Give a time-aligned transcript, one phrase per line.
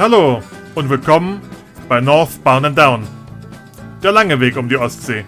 [0.00, 0.42] hallo
[0.76, 1.42] und willkommen
[1.86, 3.06] bei Northbound and Down.
[4.02, 5.26] Der lange Weg um die Ostsee.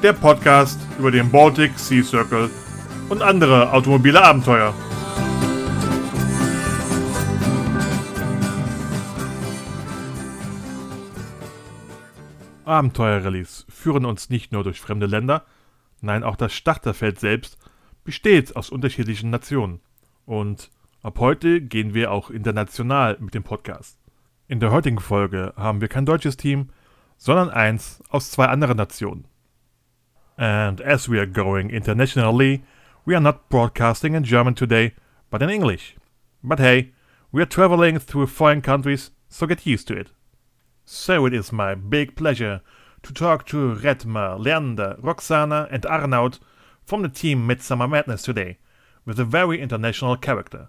[0.00, 2.50] Der Podcast über den Baltic Sea Circle
[3.08, 4.72] und andere automobile Abenteuer.
[12.64, 15.44] Abenteuerrallyes führen uns nicht nur durch fremde Länder,
[16.00, 17.58] nein, auch das Starterfeld selbst
[18.04, 19.80] besteht aus unterschiedlichen Nationen.
[20.28, 20.70] Und
[21.02, 23.98] ab heute gehen wir auch international mit dem Podcast.
[24.46, 26.68] In der heutigen Folge haben wir kein deutsches Team,
[27.16, 29.24] sondern eins aus zwei anderen Nationen.
[30.36, 32.62] And as we are going internationally,
[33.06, 34.92] we are not broadcasting in German today,
[35.30, 35.96] but in English.
[36.42, 36.92] But hey,
[37.32, 40.10] we are traveling through foreign countries, so get used to it.
[40.84, 42.60] So it is my big pleasure
[43.02, 46.38] to talk to Redmer, Leander, Roxana, and Arnaud
[46.84, 48.58] from the team Midsummer Madness today,
[49.08, 50.68] with a very international character.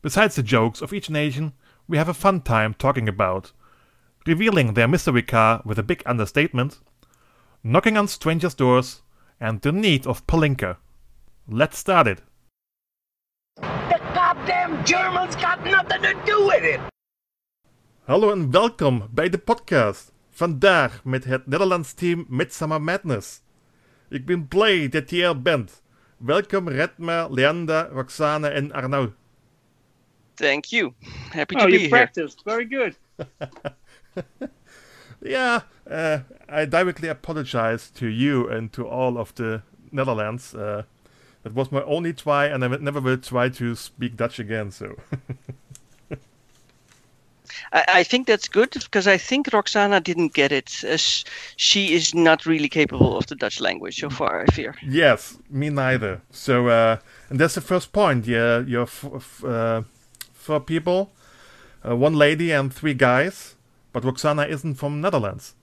[0.00, 1.54] Besides the jokes of each nation,
[1.88, 3.50] we have a fun time talking about
[4.26, 6.78] revealing their mystery car with a big understatement,
[7.64, 9.02] knocking on strangers' doors,
[9.40, 10.76] and the need of Palinka.
[11.48, 12.22] Let's start it.
[13.56, 16.80] The goddamn Germans got nothing to do with it.
[18.06, 20.12] Hallo en welkom bij de podcast.
[20.30, 23.40] Vandaag met het Nederlands team Midsummer Madness.
[24.08, 25.83] Ik ben blij dat je er bent.
[26.20, 29.12] Welkom Redma, Leander, Roxane and Arnaud.
[30.36, 30.94] Thank you.
[31.32, 31.88] Happy Oh, to be you here.
[31.90, 32.44] practiced.
[32.44, 32.96] Very good.
[35.26, 36.18] Yeah, uh,
[36.50, 40.54] I directly apologize to you and to all of the Netherlands.
[40.54, 40.82] Uh,
[41.42, 44.70] that was my only try, and I never will try to speak Dutch again.
[44.70, 44.96] So,
[47.74, 50.84] I, I think that's good because I think Roxana didn't get it.
[50.84, 51.24] As
[51.56, 54.74] she is not really capable of the Dutch language so far, I fear.
[54.82, 56.20] yes, me neither.
[56.30, 56.96] So, uh,
[57.30, 58.26] and that's the first point.
[58.26, 59.82] Yeah, you're f- f- uh,
[60.32, 61.10] four people,
[61.86, 63.56] uh, one lady and three guys,
[63.92, 65.54] but Roxana isn't from Netherlands.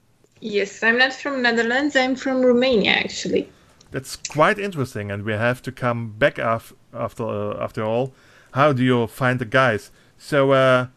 [0.41, 1.95] Yes, I'm not from Netherlands.
[1.95, 3.47] I'm from Romania, actually.
[3.91, 8.13] That's quite interesting, and we have to come back af- after uh, after all.
[8.53, 9.91] How do you find the guys?
[10.17, 10.87] So, uh,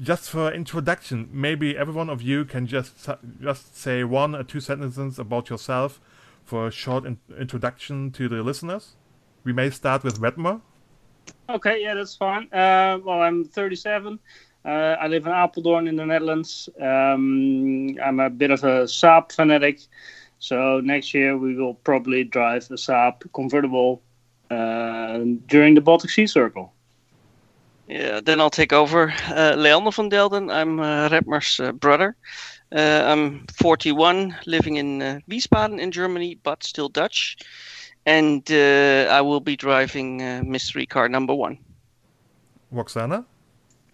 [0.00, 3.08] just for introduction, maybe every one of you can just
[3.40, 6.00] just say one or two sentences about yourself
[6.44, 8.96] for a short in- introduction to the listeners.
[9.44, 10.60] We may start with Redmer.
[11.48, 12.44] Okay, yeah, that's fine.
[12.52, 14.18] Uh, well, I'm 37.
[14.64, 16.68] Uh, I live in Apeldoorn in the Netherlands.
[16.80, 19.80] Um, I'm a bit of a Saab fanatic.
[20.38, 24.02] So next year we will probably drive a Saab convertible
[24.50, 26.72] uh, during the Baltic Sea Circle.
[27.88, 29.14] Yeah, then I'll take over.
[29.28, 32.16] Uh, Leander van Delden, I'm uh, Redmer's uh, brother.
[32.74, 37.36] Uh, I'm 41, living in uh, Wiesbaden in Germany, but still Dutch.
[38.04, 41.58] And uh, I will be driving uh, mystery car number one.
[42.72, 43.24] Roxana.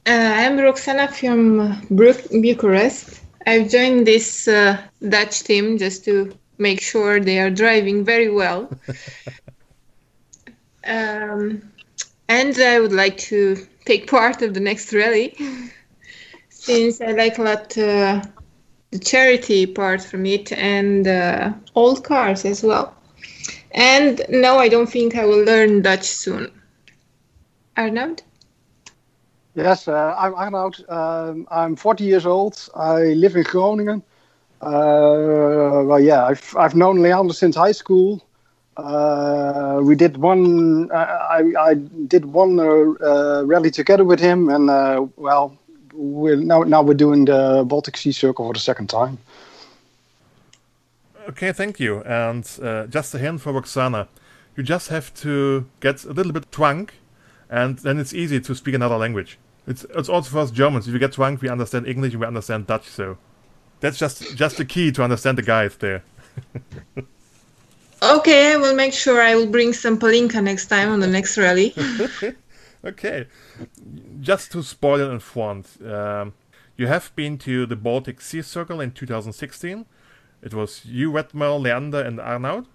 [0.06, 3.20] Uh, I'm Roxana from Bru- Bucharest.
[3.46, 8.70] I've joined this uh, Dutch team just to make sure they are driving very well.
[10.86, 11.62] um,
[12.28, 15.36] and I would like to take part of the next rally
[16.48, 18.22] since I like a lot uh,
[18.90, 22.94] the charity part from it and uh, old cars as well.
[23.72, 26.50] And no, I don't think I will learn Dutch soon.
[27.76, 28.22] Arnoud?
[29.54, 30.84] Yes, uh, I'm Arnoud.
[30.88, 32.68] Um, I'm 40 years old.
[32.74, 34.02] I live in Groningen.
[34.60, 38.22] Uh, well, yeah, I've, I've known Leander since high school.
[38.76, 40.90] Uh, we did one.
[40.90, 42.64] Uh, I, I did one uh,
[43.04, 45.56] uh, rally together with him, and uh, well,
[45.92, 49.18] we're now now we're doing the Baltic Sea Circle for the second time.
[51.28, 52.02] Okay, thank you.
[52.02, 54.08] And uh, just a hint for Roxana.
[54.56, 56.94] You just have to get a little bit drunk,
[57.50, 59.38] and then it's easy to speak another language.
[59.66, 60.88] It's it's also for us Germans.
[60.88, 62.88] If you get drunk, we understand English and we understand Dutch.
[62.88, 63.18] So
[63.80, 66.02] that's just just the key to understand the guys there.
[68.02, 71.38] Okay, I will make sure I will bring some palinka next time on the next
[71.38, 71.74] rally.
[72.84, 73.28] Okay,
[74.20, 76.34] just to spoil it in front, um,
[76.76, 79.86] you have been to the Baltic Sea Circle in 2016.
[80.42, 82.66] It was you, Redmer, Leander, and Arnaud.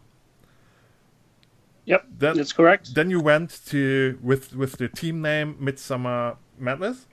[1.83, 2.95] Yep, Then, that's correct.
[2.95, 7.06] then you went to with with the team name Midsummer Madness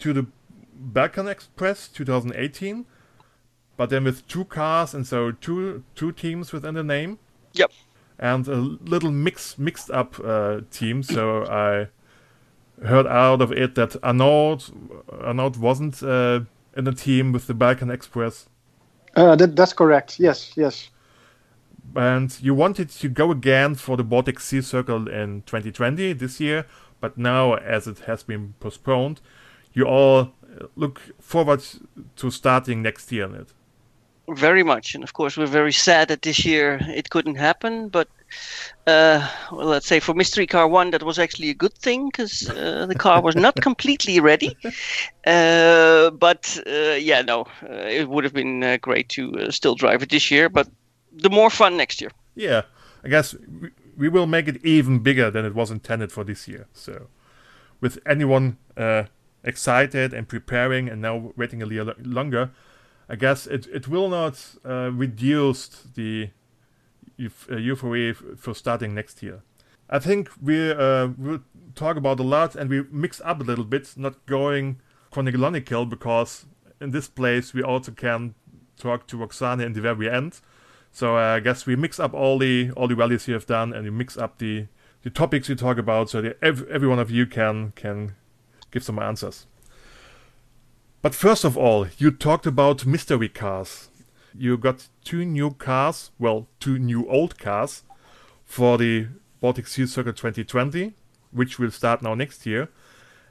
[0.00, 0.26] to the
[0.74, 2.84] Balkan Express 2018,
[3.78, 7.18] but then with two cars and so two two teams within the name.
[7.58, 7.72] Yep.
[8.18, 11.02] And a little mix mixed up uh, team.
[11.02, 11.88] So I
[12.86, 14.58] heard out of it that Arnaud
[15.20, 16.40] Arnaud wasn't uh,
[16.76, 18.48] in the team with the Balkan Express.
[19.14, 20.20] Uh, that, that's correct.
[20.20, 20.90] Yes, yes.
[21.94, 26.66] and you wanted to go again for the Baltic Sea Circle in 2020 this year,
[27.00, 29.20] but but now as it has been postponed,
[29.72, 30.32] you all
[30.74, 31.62] look forward
[32.16, 33.52] to starting next year in it.
[34.28, 37.88] Very much, and of course we're very sad that this year it couldn't happen.
[37.88, 38.08] But
[38.86, 42.50] uh, well, let's say for Mystery Car One, that was actually a good thing because
[42.50, 44.56] uh, the car was not completely ready.
[45.24, 50.02] Uh, but uh, yeah, no, uh, it would have been uh, great to still drive
[50.02, 50.48] it this year.
[50.48, 50.68] But
[51.12, 52.10] the more fun next year.
[52.34, 52.62] Yeah,
[53.04, 56.48] I guess we, we will make it even bigger than it was intended for this
[56.48, 56.66] year.
[56.72, 57.06] So,
[57.80, 58.56] with anyone
[59.44, 62.50] excited and preparing and now waiting a little longer,
[63.08, 66.30] I guess it, it will not reduce the
[67.18, 69.42] uh, euphoria for starting next year.
[69.88, 71.40] I think we uh, will
[71.74, 74.80] talk about a lot and we mix up a little bit, not going
[75.10, 76.46] chronological because
[76.80, 78.34] in this place we also can
[78.76, 80.40] talk to Roxane in the very end.
[80.92, 83.72] So uh, I guess we mix up all the all the rallies you have done
[83.72, 84.66] and we mix up the
[85.02, 88.16] the topics you talk about so that every, every one of you can can
[88.70, 89.46] give some answers.
[91.06, 93.90] But first of all, you talked about mystery cars
[94.36, 97.84] you got two new cars, well, two new old cars
[98.44, 99.06] for the
[99.40, 100.94] Baltic Sea Circle 2020,
[101.30, 102.70] which will start now next year.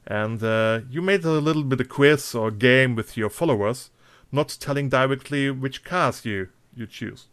[0.07, 3.89] And uh, you made a little bit of quiz or game with your followers,
[4.31, 7.27] not telling directly which cars you, you choose.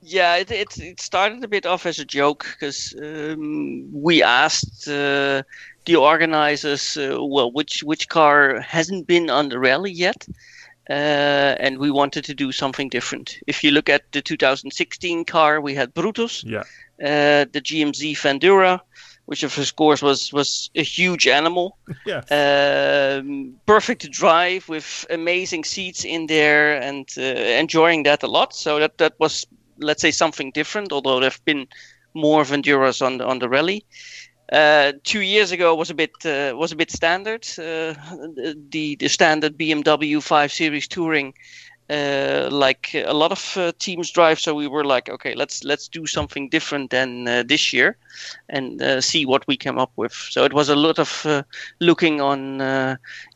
[0.00, 4.86] Yeah, it, it, it started a bit off as a joke because um, we asked
[4.86, 5.42] uh,
[5.86, 10.26] the organizers, uh, well, which which car hasn't been on the rally yet,
[10.90, 13.38] uh, and we wanted to do something different.
[13.46, 16.64] If you look at the 2016 car, we had Brutus, yeah.
[17.00, 18.80] uh, the GMC Vandura,
[19.26, 21.76] which of course was was a huge animal.
[22.06, 22.22] yeah.
[22.30, 28.54] Um, perfect to drive with amazing seats in there and uh, enjoying that a lot.
[28.54, 29.46] So that that was
[29.78, 30.92] let's say something different.
[30.92, 31.66] Although there've been
[32.14, 33.84] more Vanduras on the on the rally.
[34.52, 37.46] Uh, two years ago was a bit uh, was a bit standard.
[37.58, 37.94] Uh,
[38.70, 41.34] the the standard BMW 5 Series Touring,
[41.90, 44.38] uh, like a lot of uh, teams drive.
[44.38, 47.96] So we were like, okay, let's let's do something different than this year,
[48.48, 50.12] and see what we came up with.
[50.12, 51.26] So it was a lot of
[51.80, 52.58] looking on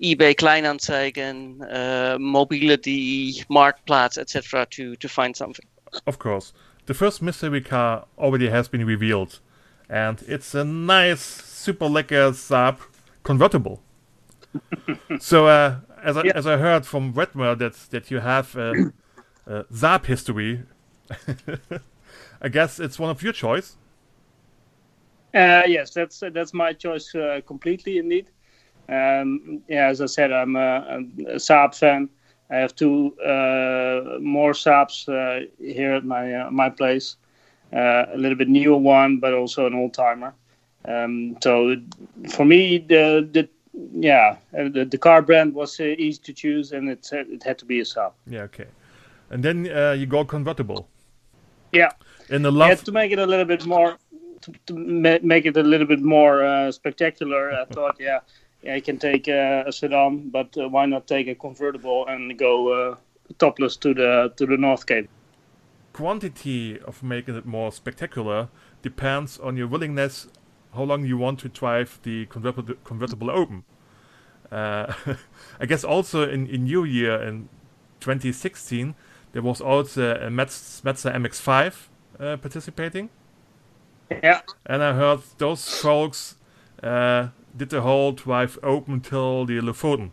[0.00, 4.66] eBay, Kleinanzeigen, Mobility, Marktplaats, etc.
[4.70, 5.66] to to find something.
[6.06, 6.52] Of course,
[6.86, 9.40] the first mystery car already has been revealed
[9.90, 12.78] and it's a nice super lekker Saab
[13.24, 13.82] convertible.
[15.20, 16.32] so uh, as I, yeah.
[16.34, 18.92] as I heard from Redmer that that you have a,
[19.46, 20.62] a Saab history,
[22.40, 23.76] I guess it's one of your choice.
[25.34, 28.30] Uh, yes, that's uh, that's my choice uh, completely indeed.
[28.88, 32.08] Um, yeah, as I said, I'm a, a Saab fan.
[32.50, 37.16] I have two uh, more Saabs uh, here at my my place.
[37.72, 40.34] Uh, a little bit newer one, but also an old timer.
[40.86, 41.76] Um, so
[42.30, 43.48] for me, the the
[43.92, 47.58] yeah, uh, the, the car brand was uh, easy to choose, and it it had
[47.58, 48.12] to be a Saab.
[48.26, 48.66] Yeah, okay.
[49.30, 50.88] And then uh, you go convertible.
[51.72, 51.90] Yeah.
[52.30, 52.70] In the love.
[52.70, 53.98] last to make it a little bit more,
[54.40, 54.74] to, to
[55.22, 58.20] make it a little bit more uh, spectacular, I thought, yeah,
[58.62, 62.96] yeah, you can take uh, a sedan, but why not take a convertible and go
[63.38, 65.08] topless to the to the North Cape?
[66.00, 68.48] Quantity of making it more spectacular
[68.80, 70.28] depends on your willingness
[70.74, 73.64] how long you want to drive the convertible, convertible open.
[74.50, 74.94] Uh,
[75.60, 77.50] I guess also in, in New Year in
[78.00, 78.94] 2016
[79.32, 81.88] there was also a Metz, Mazda MX5
[82.18, 83.10] uh, participating.
[84.10, 84.40] Yeah.
[84.64, 86.36] And I heard those folks
[86.82, 90.12] uh, did the whole drive open till the Lofoten.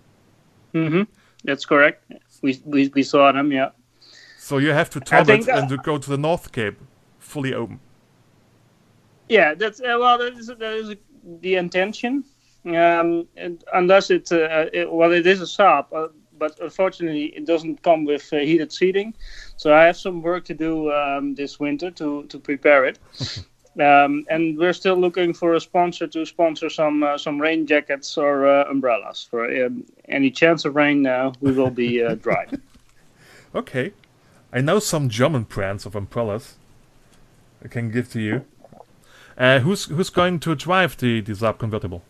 [0.74, 1.04] Mm-hmm.
[1.46, 2.12] That's correct.
[2.42, 3.70] We, we, we saw them, yeah.
[4.48, 6.78] So you have to top it and to go to the North Cape
[7.20, 7.82] fully open.
[9.28, 10.96] Yeah, that's uh, well, that is, that is
[11.42, 12.24] the intention.
[12.64, 16.08] Um, and unless it's uh, it, well, it is a Saab, uh,
[16.40, 19.14] but unfortunately, it doesn't come with uh, heated seating.
[19.58, 23.00] So I have some work to do um, this winter to to prepare it.
[23.82, 28.18] um, and we're still looking for a sponsor to sponsor some uh, some rain jackets
[28.18, 29.28] or uh, umbrellas.
[29.30, 32.46] For um, any chance of rain, now we will be dry.
[33.54, 33.92] okay.
[34.54, 36.56] I know some German brands of umbrellas.
[37.64, 38.46] I can give to you.
[39.38, 42.02] Uh, who's who's going to drive the the Saab convertible?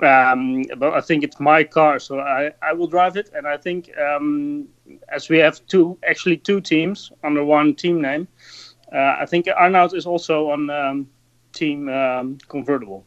[0.00, 3.30] Um, but I think it's my car, so I, I will drive it.
[3.34, 4.68] And I think um,
[5.08, 8.28] as we have two actually two teams under one team name,
[8.92, 11.08] uh, I think Arnoud is also on um,
[11.52, 13.04] team um, convertible.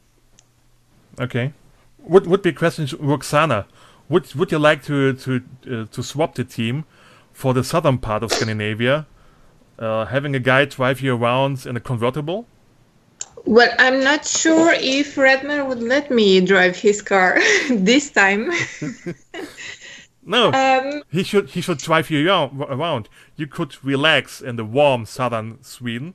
[1.20, 1.54] Okay.
[2.00, 3.68] Would would be a question, Roxana.
[4.10, 6.86] Would would you like to to uh, to swap the team
[7.34, 9.08] for the southern part of Scandinavia,
[9.80, 12.46] uh, having a guy drive you around in a convertible?
[13.46, 18.52] Well, I'm not sure if Redmer would let me drive his car this time.
[20.24, 23.10] No, um, he should he should drive you around-.
[23.36, 26.14] You could relax in the warm southern Sweden,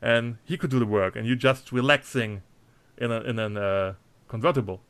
[0.00, 2.42] and he could do the work, and you just relaxing
[2.96, 3.94] in a in an uh,
[4.28, 4.80] convertible.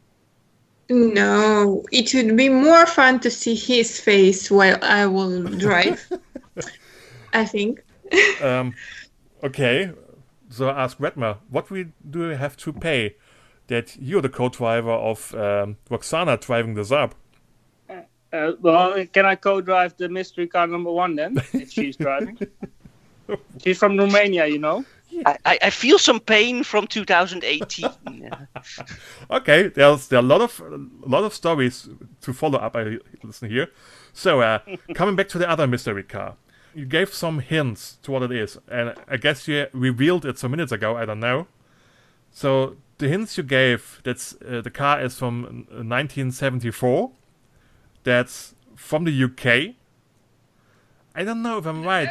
[0.89, 6.11] No, it would be more fun to see his face while I will drive.
[7.33, 7.83] I think.
[8.43, 8.75] Um,
[9.43, 9.93] okay,
[10.51, 13.17] so I ask Redmer, what we do we have to pay
[13.67, 17.13] that you're the co-driver of um, Roxana driving the Saab?
[18.31, 22.39] Uh, well, can I co-drive the mystery car number one then, if she's driving?
[23.63, 24.85] she's from Romania, you know.
[25.27, 27.89] I, I, feel some pain from 2018.
[29.31, 31.89] Okay, there's there are a lot of a lot of stories
[32.21, 32.77] to follow up.
[32.77, 33.69] I listen here.
[34.13, 34.61] So uh,
[34.95, 36.37] coming back to the other mystery car,
[36.75, 40.51] you gave some hints to what it is, and I guess you revealed it some
[40.51, 40.97] minutes ago.
[40.97, 41.47] I don't know.
[42.31, 47.11] So the hints you gave that's uh, the car is from uh, 1974.
[48.05, 49.75] That's from the UK.
[51.15, 52.09] I don't know if I'm right,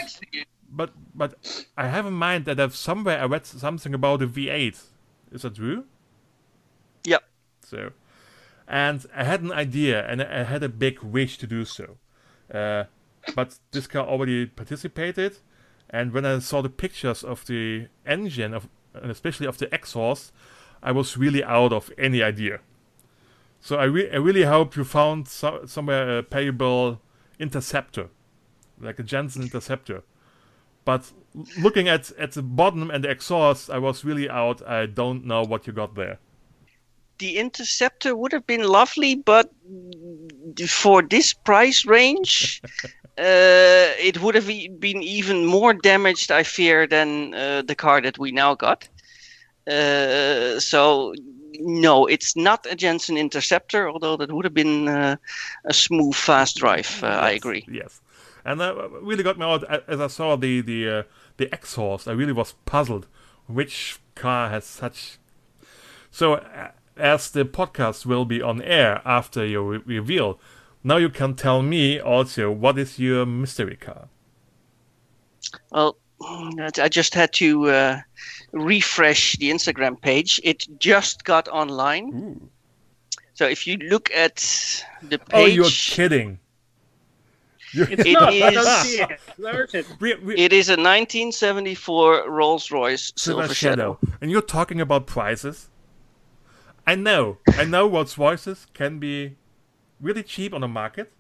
[0.78, 1.34] but but
[1.78, 4.82] I have in mind that I've somewhere I read something about a V8.
[5.32, 5.86] Is that true?
[7.04, 7.24] Yep.
[7.66, 7.92] So,
[8.68, 11.98] and I had an idea and I had a big wish to do so.
[12.54, 12.86] Uh,
[13.36, 15.40] but this car already participated,
[15.90, 20.32] and when I saw the pictures of the engine, of and especially of the exhaust,
[20.82, 22.60] I was really out of any idea.
[23.60, 27.02] So I, re- I really hope you found so- somewhere a payable
[27.40, 28.10] interceptor,
[28.80, 30.04] like a Jensen interceptor.
[30.88, 31.12] But
[31.60, 34.66] looking at, at the bottom and the exhaust, I was really out.
[34.66, 36.18] I don't know what you got there.
[37.18, 39.52] The Interceptor would have been lovely, but
[40.66, 42.62] for this price range,
[43.18, 48.18] uh, it would have been even more damaged, I fear, than uh, the car that
[48.18, 48.88] we now got.
[49.70, 51.14] Uh, so,
[51.60, 55.18] no, it's not a Jensen Interceptor, although that would have been uh,
[55.66, 57.04] a smooth, fast drive.
[57.04, 57.66] Uh, I agree.
[57.70, 58.00] Yes,
[58.48, 61.04] and that really got me out as I saw the the uh,
[61.38, 62.08] the exhaust.
[62.08, 63.06] I really was puzzled
[63.48, 65.20] which car has such.
[66.10, 70.40] So uh, as the podcast will be on air after your re- reveal,
[70.84, 74.08] now you can tell me also what is your mystery car.
[75.72, 75.98] Well,
[76.80, 78.02] I just had to uh,
[78.52, 80.42] refresh the Instagram page.
[80.44, 82.50] It just got online.
[83.34, 84.38] So if you look at
[85.04, 86.40] the page, Oh, you're kidding!
[87.74, 88.30] You're- It's It not.
[88.34, 89.20] I is- don't see it.
[89.38, 89.86] Where is it?
[90.00, 94.00] we- we- it is a 1974 Rolls-Royce Silver, Silver, Shadow.
[94.22, 95.70] and you're talking about prices.
[96.86, 99.36] I know, I know Rolls Royces can be
[100.00, 101.12] really cheap on the market,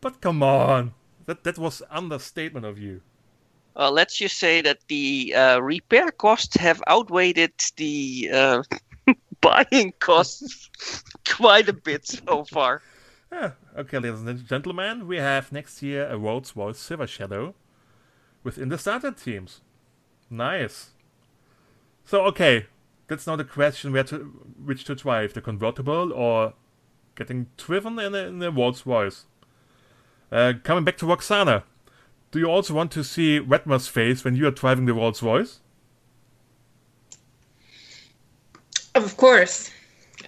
[0.00, 0.94] but come on,
[1.26, 3.00] that that was understatement of you.
[3.76, 8.62] Uh, let's just say that the uh, repair costs have outweighed the uh,
[9.40, 10.70] buying costs
[11.28, 12.82] quite a bit so far.
[13.34, 17.54] Yeah, okay, ladies and gentlemen, we have next year a Rolls Royce Silver Shadow
[18.44, 19.60] within the starter teams.
[20.30, 20.90] Nice.
[22.04, 22.66] So okay,
[23.08, 24.18] that's not the question: where to,
[24.64, 26.54] which to drive, the convertible or
[27.16, 29.24] getting driven in a, in a Rolls Royce?
[30.30, 31.64] Uh, coming back to Roxana,
[32.30, 35.58] do you also want to see Redmer's face when you are driving the Rolls Royce?
[38.94, 39.72] Of course.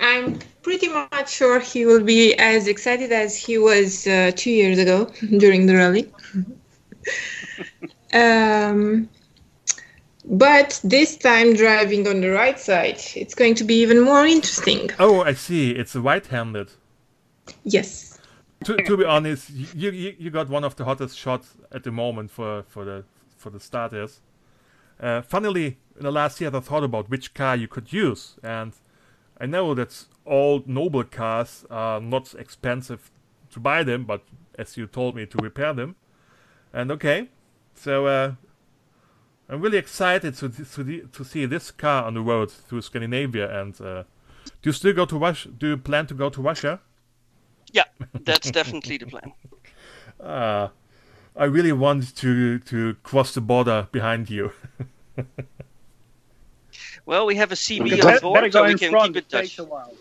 [0.01, 4.79] I'm pretty much sure he will be as excited as he was uh, two years
[4.79, 5.05] ago
[5.39, 6.13] during the rally.
[8.13, 9.09] um,
[10.25, 14.91] but this time driving on the right side, it's going to be even more interesting.
[14.99, 15.71] Oh, I see.
[15.71, 16.71] It's a right-handed.
[17.63, 18.19] Yes.
[18.65, 21.93] to, to be honest, you, you you got one of the hottest shots at the
[21.93, 23.05] moment for for the
[23.37, 24.21] for the starters.
[24.99, 28.73] Uh, funnily, in the last year, I thought about which car you could use, and
[29.39, 33.11] I know that all noble cars are not expensive
[33.51, 34.23] to buy them, but
[34.59, 35.97] as you told me, to repair them.
[36.73, 37.29] And okay,
[37.75, 38.33] so uh,
[39.49, 43.61] I'm really excited to to, to see this car on the road through Scandinavia.
[43.61, 44.05] And uh,
[44.63, 45.49] do you still go to Russia?
[45.49, 46.81] Do you plan to go to Russia?
[47.73, 47.85] Yeah,
[48.25, 49.33] that's definitely the plan.
[50.21, 50.69] Uh,
[51.37, 54.53] I really want to to cross the border behind you.
[57.07, 59.15] Well, we have a CB on board, better go so we in can front.
[59.15, 59.59] keep It it takes touch.
[59.61, 59.95] a while.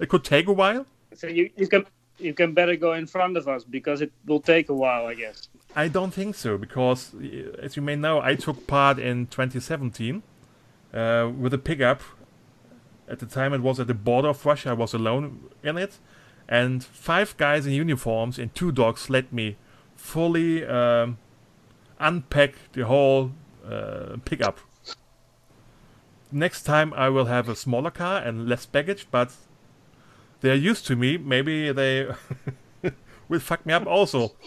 [0.00, 0.86] It could take a while.
[1.14, 1.86] So you, you can
[2.18, 5.14] you can better go in front of us because it will take a while, I
[5.14, 5.48] guess.
[5.76, 10.22] I don't think so because, uh, as you may know, I took part in 2017
[10.94, 12.02] uh, with a pickup.
[13.08, 14.70] At the time, it was at the border of Russia.
[14.70, 15.98] I was alone in it,
[16.48, 19.56] and five guys in uniforms and two dogs let me
[19.96, 21.18] fully um,
[21.98, 23.32] unpack the whole
[23.66, 24.60] uh, pickup.
[26.30, 29.32] Next time I will have a smaller car and less baggage, but
[30.40, 31.16] they're used to me.
[31.16, 32.08] Maybe they
[33.28, 34.32] will fuck me up also.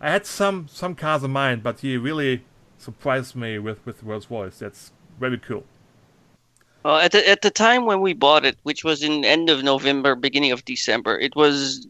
[0.00, 2.44] I had some some cars in mind, but he really
[2.78, 4.58] surprised me with with Rolls Royce.
[4.58, 5.64] That's very cool.
[6.84, 9.64] Well, at the, at the time when we bought it, which was in end of
[9.64, 11.88] November, beginning of December, it was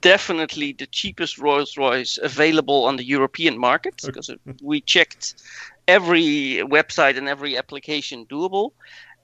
[0.00, 4.30] definitely the cheapest Rolls Royce available on the European market because
[4.62, 5.34] we checked
[5.88, 8.72] every website and every application doable.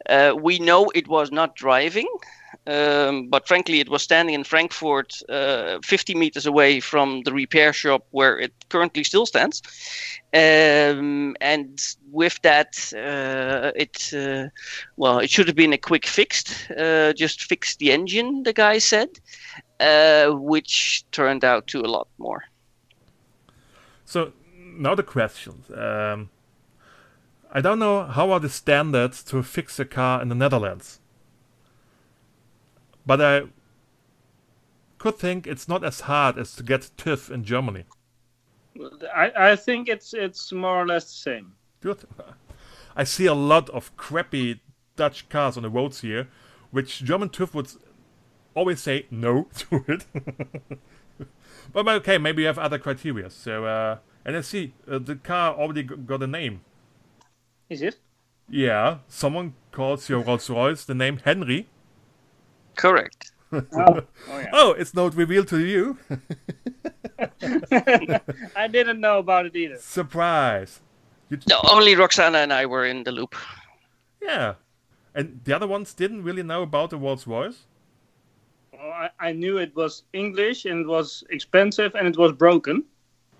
[0.08, 2.06] Uh, we know it was not driving,
[2.66, 7.72] um, but frankly, it was standing in Frankfurt, uh, 50 meters away from the repair
[7.72, 9.62] shop where it currently still stands.
[10.34, 14.48] Um, and with that, uh, it uh,
[14.96, 18.42] well, it should have been a quick fixed, uh, just fix the engine.
[18.42, 19.08] The guy said,
[19.80, 22.44] uh, which turned out to a lot more.
[24.04, 25.70] So now the questions.
[25.70, 26.30] Um,
[27.56, 31.00] I don't know how are the standards to fix a car in the Netherlands,
[33.06, 33.44] but I
[34.98, 37.84] could think it's not as hard as to get TÜV in Germany.
[39.14, 41.54] I, I think it's it's more or less the same.
[41.80, 42.04] Good.
[42.94, 44.60] I see a lot of crappy
[44.96, 46.28] Dutch cars on the roads here,
[46.72, 47.70] which German TÜV would
[48.54, 50.04] always say no to it.
[51.72, 53.30] but okay, maybe you have other criteria.
[53.30, 53.96] So, uh,
[54.26, 56.60] and I see uh, the car already got a name.
[57.68, 57.96] Is it?
[58.48, 61.68] Yeah, someone calls your Rolls Royce the name Henry.
[62.76, 63.32] Correct.
[63.52, 64.50] Oh, oh yeah.
[64.52, 65.98] Oh, it's not revealed to you.
[68.56, 69.78] I didn't know about it either.
[69.78, 70.80] Surprise.
[71.28, 73.34] You No, only Roxana and I were in the loop.
[74.22, 74.54] Yeah.
[75.14, 77.64] And the other ones didn't really know about the Rolls Royce?
[78.72, 82.84] Well, I, I knew it was English and it was expensive and it was broken.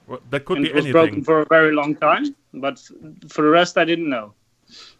[0.06, 0.92] Well, that could and be it was anything.
[0.92, 2.34] broken for a very long time.
[2.54, 2.78] But
[3.28, 4.34] for the rest, I didn't know.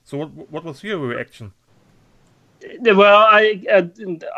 [0.05, 1.53] So what what was your reaction?
[2.63, 3.83] Uh, Well, I uh,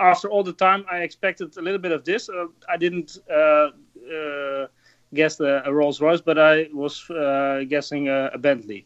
[0.01, 2.29] after all the time, I expected a little bit of this.
[2.29, 3.71] Uh, I didn't uh,
[4.15, 4.67] uh,
[5.15, 8.85] guess the, a Rolls Royce, but I was uh, guessing a, a Bentley.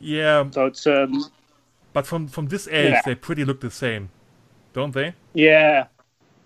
[0.00, 1.24] Yeah, So it's um,
[1.92, 3.02] but from from this age Yeah.
[3.04, 4.10] they pretty look the same,
[4.72, 5.14] don't they?
[5.34, 5.86] yeah,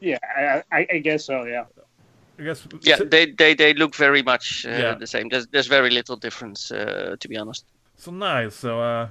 [0.01, 0.19] yeah.
[0.37, 1.45] I, I, I guess so.
[1.45, 1.65] Yeah.
[2.39, 2.67] I guess.
[2.83, 4.95] Yeah, they they, they look very much uh, Yeah.
[4.99, 5.29] the same.
[5.31, 7.65] There's there's very little difference, uh, to be honest.
[7.97, 8.55] so nice.
[8.57, 9.09] So uh,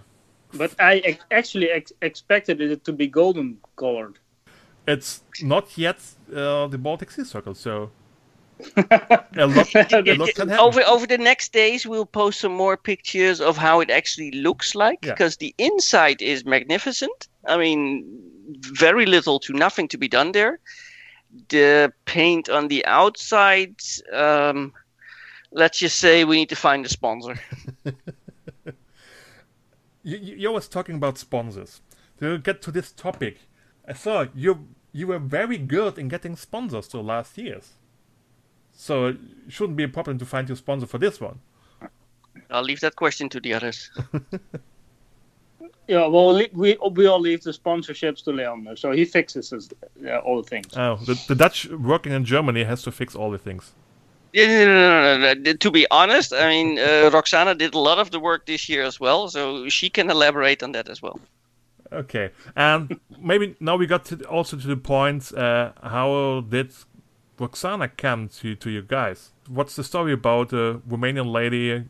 [0.53, 4.19] But I ex- actually ex- expected it to be golden colored.
[4.87, 5.97] it's not yet
[6.35, 7.55] uh, the Baltic Sea Circle.
[7.55, 7.89] So
[8.77, 10.51] a lot, a lot can.
[10.51, 14.75] Over over the next days, we'll post some more pictures of how it actually looks
[14.75, 15.13] like Yeah.
[15.13, 17.27] because the inside is magnificent.
[17.47, 18.05] I mean,
[18.85, 20.59] very little to nothing to be done there.
[21.49, 23.75] The paint on the outside,
[24.13, 24.73] um,
[25.51, 27.39] let's just say we need to find a sponsor.
[30.03, 31.81] You, you- you're always talking about sponsors.
[32.19, 33.39] To get to this topic,
[33.87, 37.73] I saw you you were very good in getting sponsors the last years.
[38.71, 39.17] So it
[39.49, 41.39] shouldn't be a problem to find your sponsor for this one.
[42.49, 43.89] I'll leave that question to the others.
[45.87, 49.69] Yeah, well, we we all leave the sponsorships to Leander, so he fixes us,
[50.07, 50.75] uh, all the things.
[50.75, 53.71] Oh, the, the Dutch working in Germany has to fix all the things.
[54.33, 55.53] Yeah, no, no, no, no, no.
[55.53, 58.83] To be honest, I mean, uh, Roxana did a lot of the work this year
[58.83, 61.19] as well, so she can elaborate on that as well.
[61.91, 65.31] Okay, and maybe now we got to also to the point.
[65.33, 66.73] Uh, how did
[67.39, 69.31] Roxana come to to you guys?
[69.47, 71.85] What's the story about a Romanian lady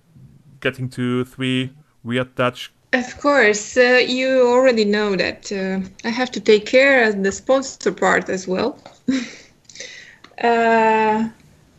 [0.59, 1.71] getting to three
[2.03, 2.73] weird Dutch?
[2.95, 7.31] Of course, uh, you already know that uh, I have to take care of the
[7.31, 8.79] sponsor part as well.
[10.43, 11.29] uh,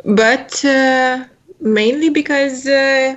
[0.05, 1.25] but uh,
[1.61, 3.15] mainly because uh,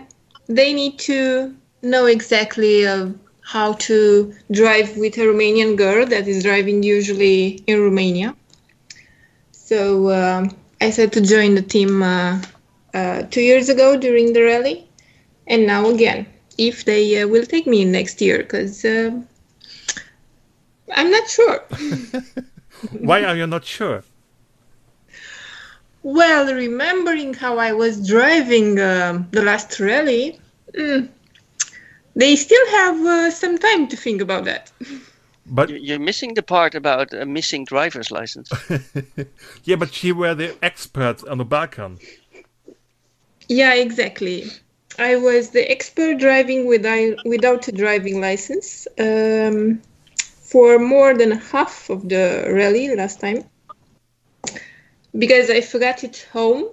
[0.48, 3.10] they need to know exactly uh,
[3.42, 8.36] how to drive with a Romanian girl that is driving usually in Romania.
[9.52, 12.42] So um I said to join the team uh,
[12.94, 14.78] uh, two years ago during the rally,
[15.48, 16.26] and now again
[16.60, 19.12] if they uh, will take me next year because uh,
[20.95, 21.60] I'm not sure.
[22.91, 24.04] Why are you not sure?
[26.04, 30.39] well, remembering how I was driving um, the last rally,
[30.74, 31.08] mm,
[32.15, 34.72] they still have uh, some time to think about that.
[35.45, 38.50] But You- You're missing the part about a missing driver's license.
[39.63, 42.00] yeah, but you were the expert on the Balkan.
[43.50, 44.50] Yeah, exactly.
[44.97, 49.82] I was the expert driving without without a driving license um,
[50.17, 53.43] for more than half of the rally last time
[55.17, 56.69] because I forgot it home.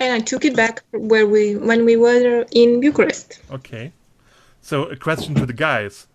[0.00, 3.40] and I took it back where we when we were in Bucharest.
[3.50, 3.92] Okay.
[4.60, 6.08] So a question to the guys.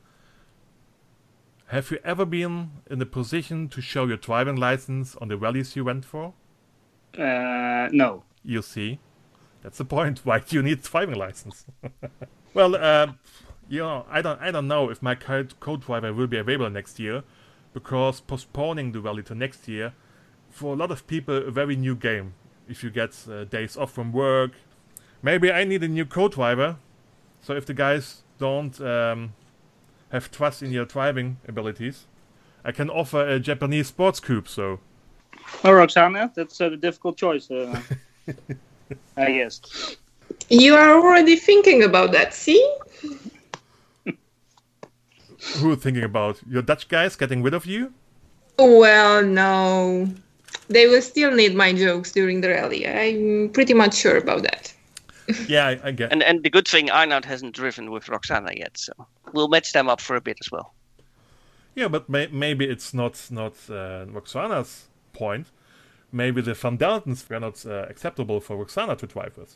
[1.68, 5.76] Have you ever been in a position to show your driving license on the rallies
[5.76, 6.34] you went for?
[7.18, 8.24] Uh, no.
[8.44, 9.00] You see,
[9.62, 10.20] that's the point.
[10.24, 11.66] Why do you need driving license?
[12.54, 13.14] well, uh,
[13.70, 17.00] you know, I don't, I don't know if my code driver will be available next
[17.00, 17.24] year,
[17.74, 19.94] because postponing the rally to next year,
[20.50, 22.34] for a lot of people, a very new game.
[22.68, 24.52] If you get uh, days off from work,
[25.22, 26.78] maybe I need a new co-driver.
[27.42, 29.34] So if the guys don't um,
[30.12, 32.06] have trust in your driving abilities,
[32.64, 34.48] I can offer a Japanese sports coupe.
[34.48, 34.80] So
[35.64, 37.82] Well, Roxana, that's a difficult choice, uh,
[39.18, 39.96] I guess.
[40.50, 42.62] You are already thinking about that, see?
[45.58, 47.94] who are thinking about your Dutch guys getting rid of you?
[48.58, 50.08] Well, no.
[50.68, 52.88] They will still need my jokes during the rally.
[52.88, 54.74] I'm pretty much sure about that.
[55.48, 56.12] Yeah, I, I get.
[56.12, 58.92] And and the good thing Arnold hasn't driven with Roxana yet, so
[59.32, 60.74] we'll match them up for a bit as well.
[61.74, 65.48] Yeah, but may, maybe it's not not uh, Roxana's point.
[66.12, 69.56] Maybe the Van Deldens were not uh, acceptable for Roxana to drive with.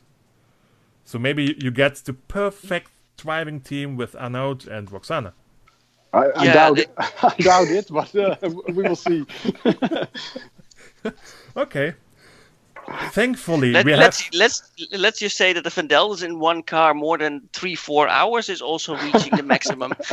[1.03, 5.33] So maybe you get the perfect driving team with Arnaud and Roxana.
[6.13, 6.89] I, I Yeah, doubt the- it.
[7.23, 8.35] I doubt it, but uh,
[8.67, 9.25] we will see.
[11.55, 11.93] Okay.
[13.11, 13.99] Thankfully, Let, we have.
[14.01, 17.73] let's let's let's just say that the Van Delden's in one car more than three
[17.75, 19.93] four hours is also reaching the maximum.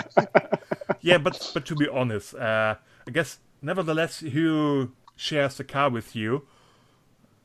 [1.05, 2.77] Yeah, but but to be honest, uh,
[3.09, 6.47] I guess nevertheless, who shares the car with you,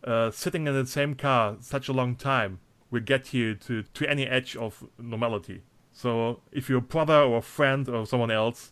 [0.03, 4.09] uh, sitting in the same car such a long time will get you to to
[4.09, 5.61] any edge of normality.
[5.91, 8.71] So if you're a brother or a friend or someone else,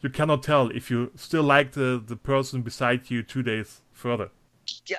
[0.00, 4.30] you cannot tell if you still like the the person beside you two days further.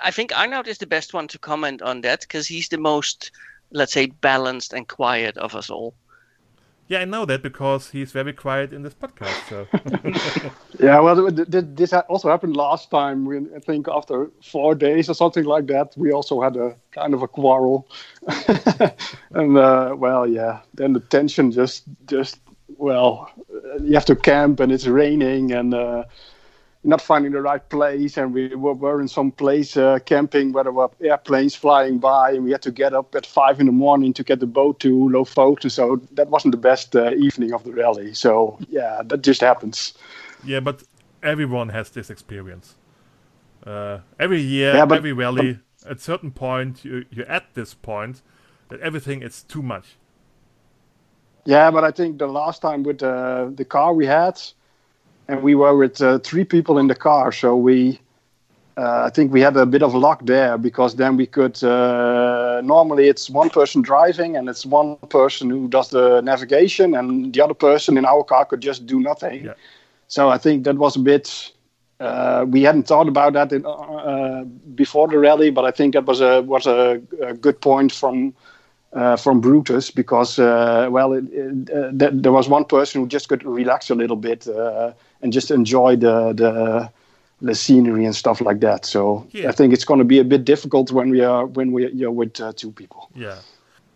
[0.03, 3.31] I think Arnoud is the best one to comment on that because he's the most,
[3.71, 5.93] let's say, balanced and quiet of us all.
[6.89, 9.47] Yeah, I know that because he's very quiet in this podcast.
[9.47, 9.67] So
[10.79, 13.25] Yeah, well, th- th- this also happened last time.
[13.25, 17.13] We, I think after four days or something like that, we also had a kind
[17.13, 17.87] of a quarrel.
[19.31, 22.39] and uh, well, yeah, then the tension just just
[22.77, 26.05] well, uh, you have to camp and it's raining and uh,
[26.83, 28.17] not finding the right place.
[28.17, 32.31] And we were, were in some place uh, camping where there were airplanes flying by,
[32.31, 34.79] and we had to get up at five in the morning to get the boat
[34.79, 35.69] to Lofoten.
[35.69, 38.13] So that wasn't the best uh, evening of the rally.
[38.13, 39.93] So yeah, that just happens.
[40.45, 40.83] yeah, but
[41.21, 42.75] everyone has this experience.
[43.65, 48.21] Uh, every year, Yeah, but- every rally, at certain point, you, you're at this point
[48.69, 49.97] that everything is too much.
[51.45, 54.39] Yeah, but I think the last time with uh, the car we had,
[55.29, 57.99] and we were with uh, three people in the car, so we,
[58.77, 61.63] uh, I think we had a bit of luck there because then we could.
[61.63, 67.31] Uh, normally, it's one person driving and it's one person who does the navigation, and
[67.31, 69.45] the other person in our car could just do nothing.
[69.45, 69.53] Yeah.
[70.07, 71.51] So I think that was a bit.
[71.99, 76.05] Uh, we hadn't thought about that in, uh, before the rally, but I think that
[76.05, 78.33] was a was a, a good point from
[78.93, 83.07] uh, from Brutus because uh, well, it, it, uh, th- there was one person who
[83.07, 86.89] just could relax a little bit uh, and just enjoy the, the
[87.41, 88.85] the scenery and stuff like that.
[88.85, 89.47] So Yeah.
[89.49, 92.11] I think it's going to be a bit difficult when we are when we are
[92.11, 93.09] with uh, two people.
[93.15, 93.37] Yeah.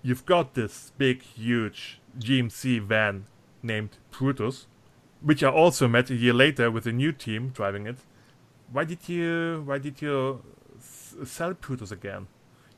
[0.01, 3.25] You've got this big, huge GMC van
[3.61, 4.67] named Brutus,
[5.21, 7.97] which I also met a year later with a new team driving it.
[8.71, 10.41] Why did you Why did you
[10.79, 12.27] s- sell Brutus again?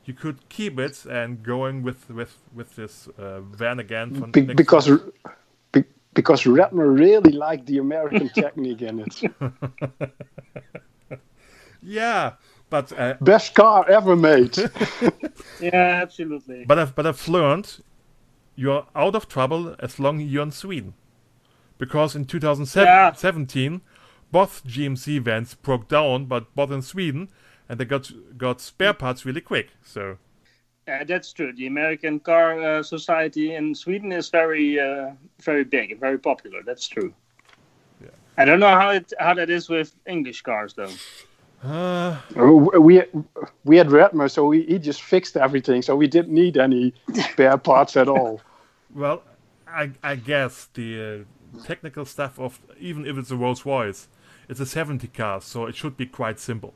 [0.04, 4.30] You could keep it and going with with with this uh, van again.
[4.32, 4.90] Be- because.
[6.16, 9.22] Be- because Redmer really liked the American technique in it.
[11.82, 12.32] yeah,
[12.70, 14.56] but uh, Best car ever made.
[15.60, 16.64] Yeah, absolutely.
[16.66, 17.82] but I've but I've learned
[18.56, 20.94] you're out of trouble as long you're in Sweden,
[21.78, 23.80] because in 2017
[24.32, 27.28] both GMC vans broke down, but both in Sweden,
[27.68, 29.70] and they got got spare parts really quick.
[29.84, 30.18] So
[30.86, 31.52] Yeah, that's true.
[31.52, 35.10] The American car uh, society in Sweden is very, uh,
[35.42, 36.62] very big and very popular.
[36.64, 37.12] That's true.
[38.00, 38.10] Yeah.
[38.36, 40.92] I don't know how it how that is with English cars though.
[41.64, 42.16] uh,
[42.78, 43.02] we
[43.64, 47.58] we had Redmer, so he, he just fixed everything, so we didn't need any spare
[47.58, 48.40] parts at all.
[48.94, 49.22] well,
[49.66, 51.24] I I guess the
[51.56, 54.06] uh, technical stuff of even if it's a Rolls Royce,
[54.48, 56.74] it's a 70 car, so it should be quite simple.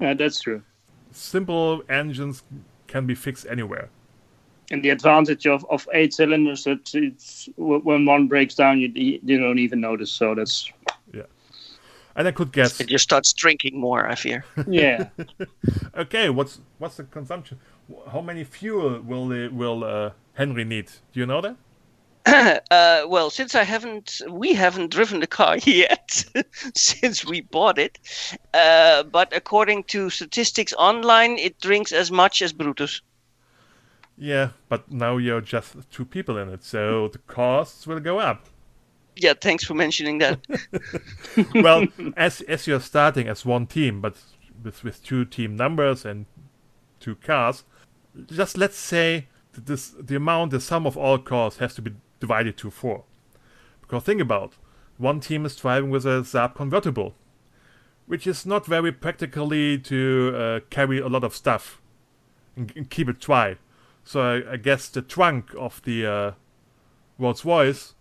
[0.00, 0.62] Yeah, that's true.
[1.10, 2.42] Simple engines
[2.86, 3.88] can be fixed anywhere.
[4.70, 9.38] And the advantage of, of eight cylinders, that it's when one breaks down, you you
[9.38, 10.10] don't even notice.
[10.10, 10.72] So that's
[11.12, 11.22] yeah.
[12.16, 12.80] And I could guess.
[12.80, 14.44] It just starts drinking more, I fear.
[14.66, 15.08] Yeah.
[15.94, 17.58] Okay, what's what's the consumption?
[18.12, 20.86] How many fuel will the, will uh, Henry need?
[21.12, 21.56] Do you know that?
[22.70, 26.24] uh, well, since I haven't, we haven't driven the car yet
[26.74, 27.98] since we bought it.
[28.52, 33.00] Uh, but according to statistics online, it drinks as much as Brutus.
[34.18, 38.46] Yeah, but now you're just two people in it, so the costs will go up.
[39.14, 40.40] Yeah, thanks for mentioning that.
[41.54, 41.86] well,
[42.16, 44.16] as as you're starting as one team, but
[44.62, 46.26] with with two team numbers and
[46.98, 47.64] two cars,
[48.26, 51.92] just let's say that this the amount, the sum of all cars has to be
[52.20, 53.04] divided to four.
[53.80, 54.54] Because think about,
[54.98, 57.14] one team is driving with a Saab convertible,
[58.06, 61.80] which is not very practically to uh, carry a lot of stuff
[62.56, 63.56] and, and keep it dry.
[64.04, 66.30] So I, I guess the trunk of the uh,
[67.18, 67.94] Rolls Royce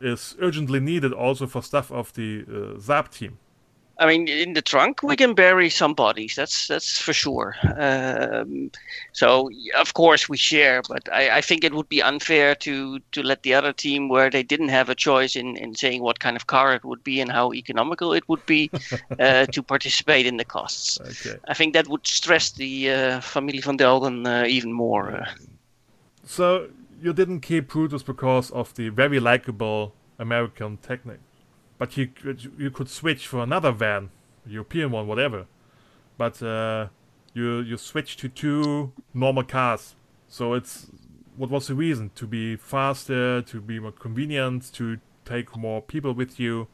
[0.00, 3.38] is urgently needed also for stuff of the uh, Saab team.
[3.98, 6.34] I mean, in the trunk we can bury some bodies.
[6.34, 7.54] That's that's for sure.
[7.78, 8.70] Um,
[9.12, 13.22] so of course we share, but I, I think it would be unfair to to
[13.22, 16.36] let the other team, where they didn't have a choice in, in saying what kind
[16.36, 18.70] of car it would be and how economical it would be,
[19.18, 21.00] uh, to participate in the costs.
[21.00, 21.38] Okay.
[21.48, 25.10] I think that would stress the uh, Familie van Delden uh, even more.
[25.10, 25.26] Uh,
[26.26, 26.68] So
[27.00, 31.20] you didn't keep Brutus because of the very likable American technique,
[31.78, 34.10] but you could, you could switch for another van,
[34.46, 35.46] European one, whatever.
[36.16, 36.88] But uh,
[37.34, 39.94] you you switch to two normal cars.
[40.28, 40.86] So it's
[41.36, 46.14] what was the reason to be faster, to be more convenient, to take more people
[46.14, 46.68] with you,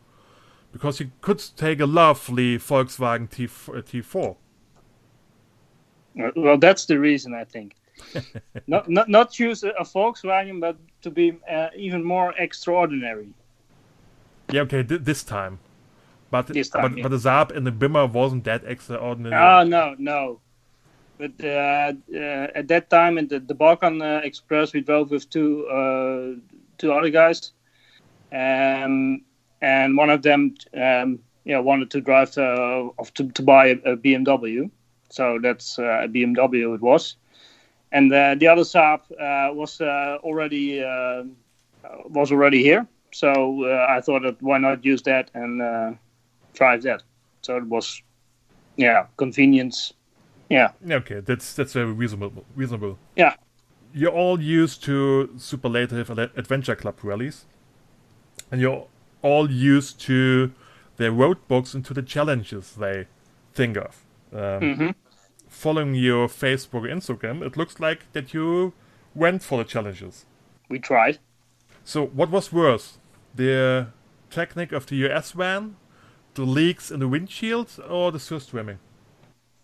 [0.73, 4.37] because you could take a lovely Volkswagen T T4.
[6.37, 7.75] well, that's the reason I think.
[8.67, 13.29] not, not not choose a, a Volkswagen, but to be uh, even more extraordinary.
[14.53, 15.59] Yeah, okay, th- this time.
[16.31, 17.03] But This time, but, yeah.
[17.03, 19.35] but the Saab and the Bimmer wasn't that extraordinary.
[19.35, 20.41] Oh no, no.
[21.19, 25.29] But uh, uh, at that time, in the, the Balkan uh, Express, we drove with
[25.29, 26.41] two uh,
[26.79, 27.53] two other guys,
[28.33, 29.23] um,
[29.61, 33.97] and one of them, um, yeah, wanted to drive uh, to, to buy a, a
[33.97, 34.71] BMW.
[35.11, 37.17] So that's uh, a BMW it was,
[37.93, 41.25] and uh, the other Saab uh, was uh, already uh,
[42.09, 42.87] was already here.
[43.13, 45.93] So uh, I thought that why not use that and uh,
[46.55, 47.03] drive that.
[47.43, 48.03] So it was,
[48.77, 49.93] yeah, convenience.
[50.49, 50.73] Yeah.
[50.91, 52.45] Okay, that's that's very reasonable.
[52.57, 52.99] Reasonable.
[53.17, 53.35] Yeah.
[53.95, 57.45] You're all used to superlative adventure club rallies,
[58.51, 58.87] and you're
[59.21, 60.53] all used to
[60.97, 63.07] their road books and to the challenges they
[63.55, 64.05] think of.
[64.33, 64.91] Um, hmm
[65.49, 68.73] Following your Facebook, Instagram, it looks like that you
[69.15, 70.25] went for the challenges.
[70.71, 71.19] We tried.
[71.85, 72.99] So, what was worse,
[73.35, 73.89] the
[74.31, 75.77] technique of the US van,
[76.35, 78.79] the leaks in the windshield, or the surströmming?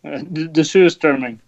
[0.04, 1.38] Uh, the, the Surströmming.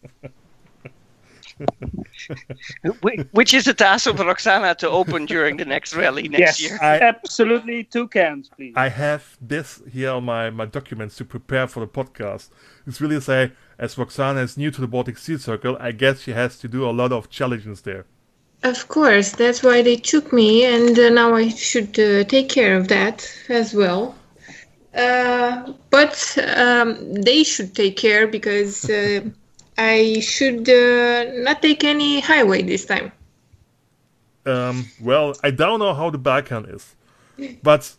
[3.02, 6.60] whi- which is the task of Roxana to open during the next rally next yes,
[6.60, 6.78] year.
[6.80, 8.72] I- absolutely two cans, please.
[8.76, 12.50] I have this here on my, my documents to prepare for the podcast.
[12.86, 16.32] It's really say, as Roxana is new to the Baltic Sea Circle, I guess she
[16.32, 18.06] has to do a lot of challenges there.
[18.62, 22.76] Of course, that's why they took me, and uh, now I should uh, take care
[22.76, 24.14] of that as well.
[24.94, 29.20] Uh, but um, they should take care because uh,
[29.78, 33.12] I should uh, not take any highway this time.
[34.44, 36.96] Um, well, I don't know how the Balkan is,
[37.62, 37.94] but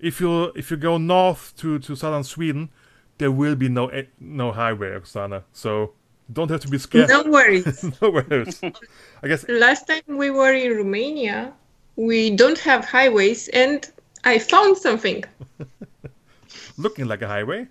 [0.00, 2.70] if you if you go north to, to southern Sweden,
[3.18, 5.44] there will be no eh, no highway, Roxana.
[5.52, 5.92] So
[6.32, 7.08] don't have to be scared.
[7.08, 7.84] No worries.
[8.02, 8.60] no worries.
[9.22, 11.52] I guess Last time we were in Romania,
[11.96, 13.88] we don't have highways, and
[14.24, 15.24] I found something
[16.76, 17.68] looking like a highway.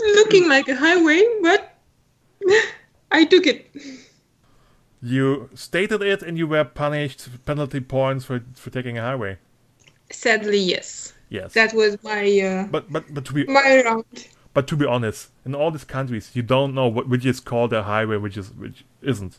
[0.00, 1.74] looking like a highway, but
[3.10, 3.70] I took it.
[5.02, 9.38] You stated it, and you were punished penalty points for for taking a highway.
[10.10, 11.12] Sadly, yes.
[11.28, 11.52] Yes.
[11.52, 14.04] That was my uh, but but but to be my round.
[14.54, 17.72] But to be honest, in all these countries, you don't know what, which is called
[17.72, 19.38] a highway, which is which isn't.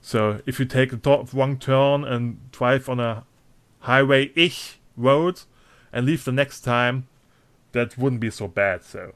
[0.00, 3.24] So if you take the top one turn and drive on a
[3.80, 5.40] highway-ish road
[5.92, 7.06] and leave the next time,
[7.72, 8.82] that wouldn't be so bad.
[8.84, 9.14] So,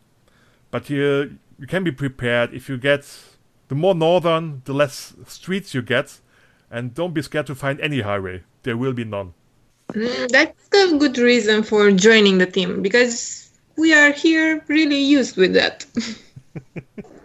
[0.70, 3.08] but you you can be prepared if you get
[3.68, 6.20] the more northern, the less streets you get,
[6.70, 8.42] and don't be scared to find any highway.
[8.62, 9.34] There will be none.
[9.92, 15.36] Mm, That's a good reason for joining the team because we are here really used
[15.36, 15.86] with that.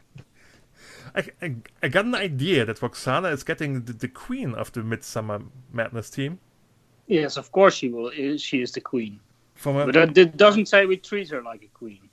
[1.15, 4.83] I, I, I got an idea that Roxana is getting the, the queen of the
[4.83, 5.41] Midsummer
[5.71, 6.39] Madness team.
[7.07, 8.11] yes, of course she will.
[8.37, 9.19] She is the queen.
[9.55, 12.09] From a, But that, that doesn't say we treat her like a queen.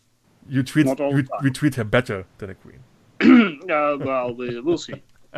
[0.48, 2.80] You treat Not all you, the treat her better than a queen.
[3.70, 5.02] Uh, well, we, we'll see.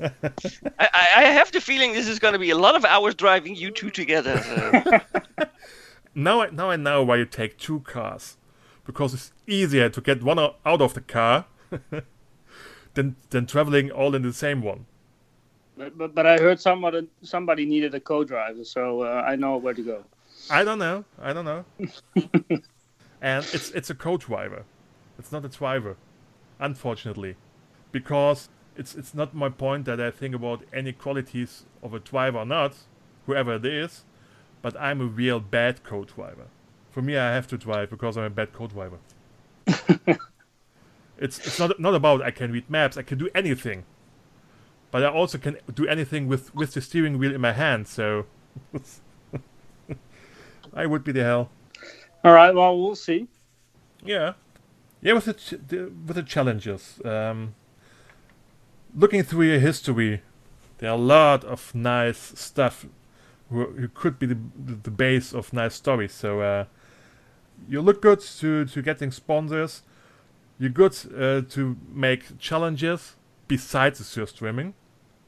[0.00, 0.10] I,
[0.78, 3.54] I I have the feeling this is going to be a lot of hours driving
[3.56, 4.34] you two together.
[5.38, 5.44] uh,
[6.14, 8.36] Now I, now I know why you take two cars,
[8.84, 11.46] because it's easier to get one out of the car
[12.94, 14.86] than than traveling all in the same one.
[15.76, 19.74] But, but, but I heard somebody somebody needed a co-driver, so uh, I know where
[19.74, 20.04] to go.
[20.50, 21.04] I don't know.
[21.20, 21.64] I don't know.
[23.20, 24.64] and it's it's a co-driver.
[25.18, 25.96] It's not a driver,
[26.58, 27.36] unfortunately,
[27.90, 32.38] because it's it's not my point that I think about any qualities of a driver
[32.38, 32.74] or not,
[33.26, 34.04] whoever it is,
[34.60, 36.48] but I'm a real bad co-driver.
[36.90, 38.98] For me, I have to drive because I'm a bad co-driver.
[41.18, 42.96] it's it's not not about I can read maps.
[42.96, 43.84] I can do anything,
[44.90, 47.88] but I also can do anything with with the steering wheel in my hand.
[47.88, 48.26] So.
[50.74, 51.50] I would be the hell.
[52.24, 53.28] All right, well, we'll see.
[54.04, 54.34] Yeah,
[55.00, 55.12] yeah.
[55.12, 57.54] With the, ch- the with the challenges, um,
[58.94, 60.22] looking through your history,
[60.78, 62.86] there are a lot of nice stuff
[63.50, 66.12] who, who could be the, the, the base of nice stories.
[66.12, 66.64] So uh,
[67.68, 69.82] you look good to to getting sponsors.
[70.62, 73.16] You're good uh, to make challenges
[73.48, 74.74] besides the sur streaming.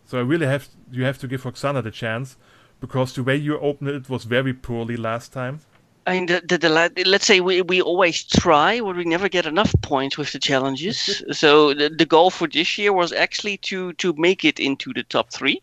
[0.07, 2.37] So I really have you have to give Roxana the chance
[2.79, 5.59] because the way you opened it was very poorly last time.
[6.07, 9.45] I mean, the, the, the, let's say we, we always try, but we never get
[9.45, 11.21] enough points with the challenges.
[11.33, 15.03] so the, the goal for this year was actually to to make it into the
[15.03, 15.61] top three,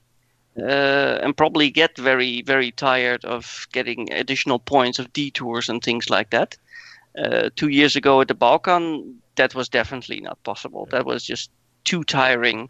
[0.60, 6.10] uh, and probably get very very tired of getting additional points of detours and things
[6.10, 6.58] like that.
[7.18, 10.88] Uh, two years ago at the Balkan, that was definitely not possible.
[10.92, 11.50] That was just
[11.84, 12.70] too tiring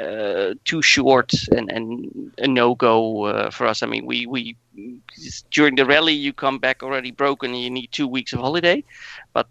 [0.00, 3.82] uh, too short and, and a no go uh, for us.
[3.82, 4.56] I mean, we, we
[5.50, 8.84] during the rally you come back already broken and you need two weeks of holiday,
[9.32, 9.48] but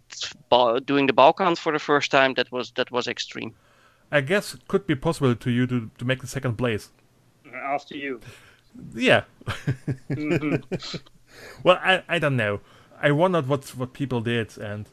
[0.50, 3.52] ba- doing the Balkans for the first time that was that was extreme.
[4.12, 6.92] I guess it could be possible to you to, to make the second place.
[7.76, 8.20] After you.
[8.96, 9.24] Yeah.
[10.10, 10.64] Mhm.
[11.64, 12.60] well, I, I don't know.
[13.02, 14.86] I wondered what what people did, and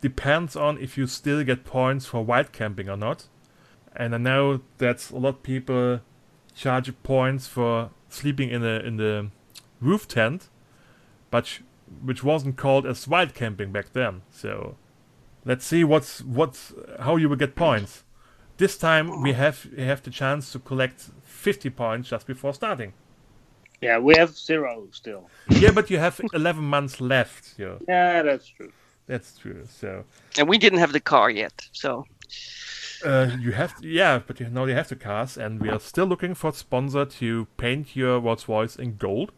[0.00, 3.26] depends on if you still get points for wild camping or not.
[3.96, 6.00] And I know that a lot of people
[6.54, 9.30] charge points for sleeping in the in the
[9.80, 10.48] roof tent,
[11.30, 11.60] but
[12.02, 14.22] which wasn't called as wild camping back then.
[14.30, 14.76] So
[15.44, 18.04] let's see what's what's how you will get points.
[18.56, 22.92] This time we have we have the chance to collect 50 points just before starting.
[23.80, 25.30] Yeah, we have zero still.
[25.48, 27.54] yeah, but you have 11 months left.
[27.56, 28.72] Yeah, Yeah, that's true.
[29.08, 29.64] That's true.
[29.68, 30.04] So
[30.38, 32.04] And we didn't have the car yet, so
[33.04, 36.06] uh, you have, yeah, but you now you have the cars, and we are still
[36.06, 39.32] looking for a sponsor to paint your Rolls Royce in gold.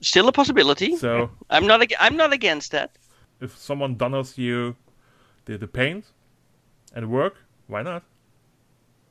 [0.00, 0.96] still a possibility.
[0.96, 2.90] So I'm not ag- I'm not against that.
[3.40, 4.76] if someone donors you
[5.46, 6.04] the, the paint
[6.94, 7.34] and work,
[7.68, 8.02] why not?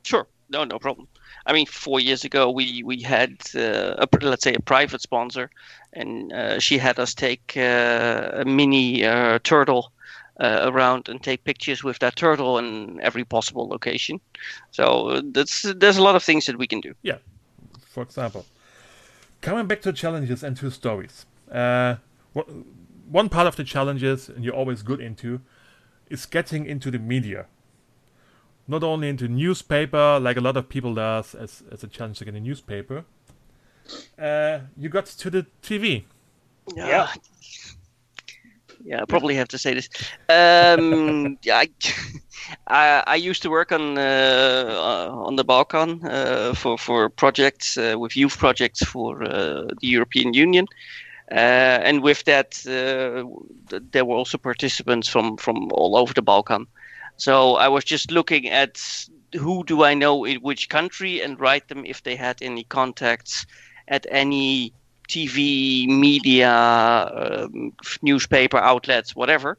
[0.02, 1.08] Sure, no, no problem.
[1.46, 5.50] I mean, four years ago, we we had uh, a, let's say a private sponsor,
[5.92, 9.92] and uh, she had us take uh, a mini uh, turtle
[10.40, 14.20] uh, around and take pictures with that turtle in every possible location.
[14.70, 16.94] So uh, that's there's a lot of things that we can do.
[17.02, 17.18] Yeah,
[17.86, 18.44] for example.
[19.40, 21.24] Coming back to challenges and to stories.
[23.10, 25.40] One part of the challenges, and you're always good into,
[26.10, 27.46] is getting into the media.
[28.70, 32.24] Not only into newspaper, like a lot of people does as, as a challenge to
[32.24, 33.04] get a newspaper.
[34.16, 36.04] Uh, you got to the TV.
[36.76, 37.08] Yeah.
[38.84, 39.88] Yeah, I probably have to say this.
[40.28, 41.68] Um, I,
[42.68, 47.76] I, I used to work on uh, uh, on the Balkan uh, for for projects
[47.76, 50.66] uh, with youth projects for uh, the European Union,
[51.32, 53.24] uh, and with that, uh,
[53.68, 56.68] th- there were also participants from from all over the Balkan.
[57.20, 58.80] So I was just looking at
[59.34, 63.44] who do I know in which country and write them if they had any contacts
[63.88, 64.72] at any
[65.06, 69.58] TV, media, um, newspaper outlets, whatever.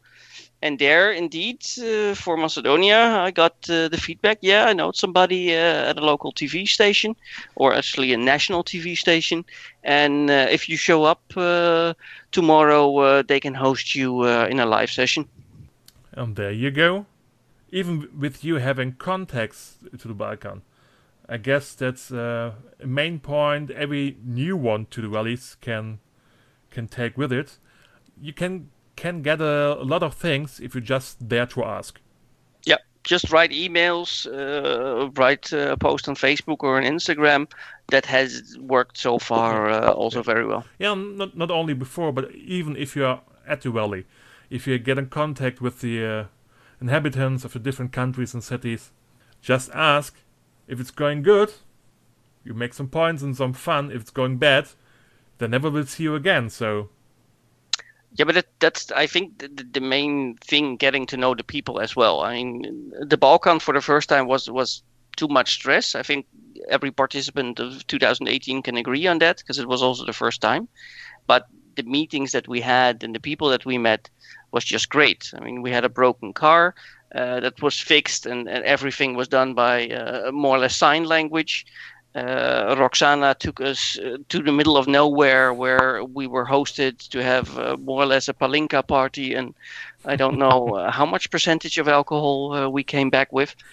[0.64, 4.40] And there, indeed, uh, for Macedonia, I got uh, the feedback.
[4.42, 7.16] Yeah, I know somebody uh, at a local TV station,
[7.56, 9.46] or actually a national TV station.
[9.84, 11.94] And uh, if you show up uh,
[12.32, 15.28] tomorrow, uh, they can host you in a live session.
[16.14, 17.06] And there you go.
[17.72, 20.62] Even with you having contacts to the Balkan,
[21.30, 22.52] I guess that's uh,
[22.82, 23.72] a main point.
[23.72, 26.00] Every new one to the rallies can
[26.70, 27.58] can take with it.
[28.22, 32.02] You can can get a, a lot of things if you just dare to ask.
[32.66, 37.50] Yeah, just write emails, uh, write uh, a post on Facebook or on Instagram.
[37.88, 40.66] That has worked so far uh, also very well.
[40.80, 44.06] Yeah, not not only before, but even if you are at the rally,
[44.50, 46.24] if you get in contact with the uh,
[46.82, 48.92] inhabitants of the different countries and cities,
[49.42, 50.16] just ask
[50.68, 51.54] if it's going good.
[52.44, 53.92] You make some points and some fun.
[53.92, 54.70] If it's going bad,
[55.40, 56.50] they never will see you again.
[56.50, 56.90] So
[58.14, 61.80] Yeah, but that's I think the, the- the main thing getting to know the people
[61.80, 62.22] as well.
[62.22, 64.84] I mean, the Balkan for the first time was was
[65.18, 65.96] too much stress.
[65.96, 66.26] I think
[66.70, 70.68] every participant of 2018 can agree on that because it was also the first time.
[71.28, 74.10] But the meetings that we had and the people that we met
[74.52, 75.32] was just great.
[75.36, 76.76] I mean, we had a broken car
[77.16, 81.04] uh, that was fixed, and, and everything was done by uh, more or less sign
[81.04, 81.66] language.
[82.14, 87.24] Uh, Roxana took us uh, to the middle of nowhere where we were hosted to
[87.24, 89.56] have uh, more or less a palinka party, and
[90.04, 93.56] I don't know uh, how much percentage of alcohol uh, we came back with.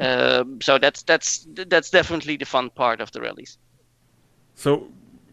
[0.00, 3.58] Um so that's that's that's definitely the fun part of the rallies.
[4.54, 4.88] So,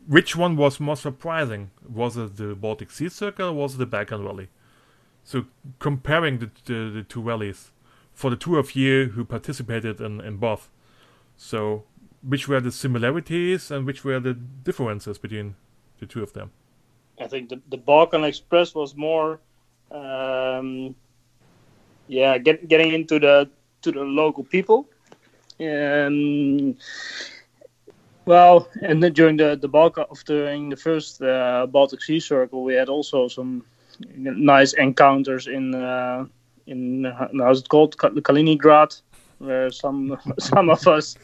[0.08, 1.72] which one was more surprising?
[1.90, 4.50] Was it the Baltic Sea Circle or was it the Balkan Rally?
[5.24, 5.46] So,
[5.80, 7.72] comparing the, the, the two rallies
[8.14, 10.70] for the two of you who participated in, in both.
[11.38, 11.84] So,
[12.22, 15.56] which were the similarities and which were the differences between
[16.00, 16.52] the two of them?
[17.20, 19.40] I think the, the Balkan Express was more,
[19.92, 20.96] um,
[22.08, 23.50] yeah, get, getting into the
[23.82, 24.88] to the local people.
[25.60, 26.76] Um,
[28.26, 32.74] well, and then during the the Balkan, during the first uh, Baltic Sea Circle, we
[32.74, 33.64] had also some
[34.16, 36.26] nice encounters in uh,
[36.68, 39.02] in uh, how's it called Kaliningrad,
[39.40, 41.16] where some some of us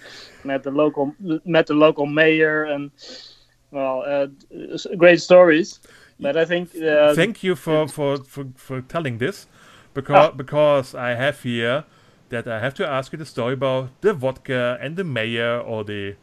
[0.44, 1.14] met the local
[1.46, 2.92] met the local mayor and
[3.72, 4.28] well, uh,
[4.98, 5.80] great stories.
[6.20, 9.46] But I think uh, Thank you for, for, for, for telling this,
[9.94, 10.32] because Ah.
[10.32, 11.84] because I have here
[12.30, 15.84] that I have to ask you the story about the vodka and the mayor or
[15.84, 16.16] the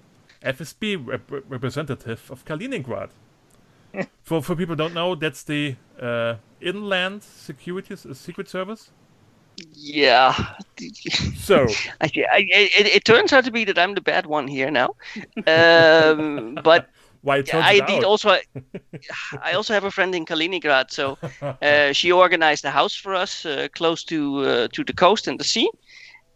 [0.43, 3.11] FSB rep- representative of Kaliningrad.
[4.23, 8.91] For for people who don't know, that's the uh, Inland Security S- Secret Service.
[9.73, 10.35] Yeah.
[11.37, 11.67] So
[12.01, 14.95] I, I, it, it turns out to be that I'm the bad one here now,
[15.47, 16.89] um, but
[17.23, 18.05] why I out.
[18.05, 18.31] also
[19.43, 21.19] I also have a friend in Kaliningrad, so
[21.63, 25.39] uh, she organized a house for us uh, close to uh, to the coast and
[25.39, 25.71] the sea,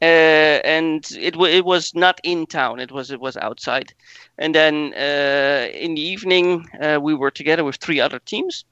[0.00, 3.92] uh, and it wa it was not in town; it was it was outside.
[4.38, 8.64] And then uh, in the evening, uh, we were together with three other teams,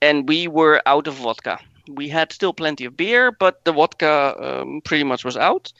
[0.00, 1.58] and we were out of vodka.
[1.88, 5.72] We had still plenty of beer, but the vodka um, pretty much was out.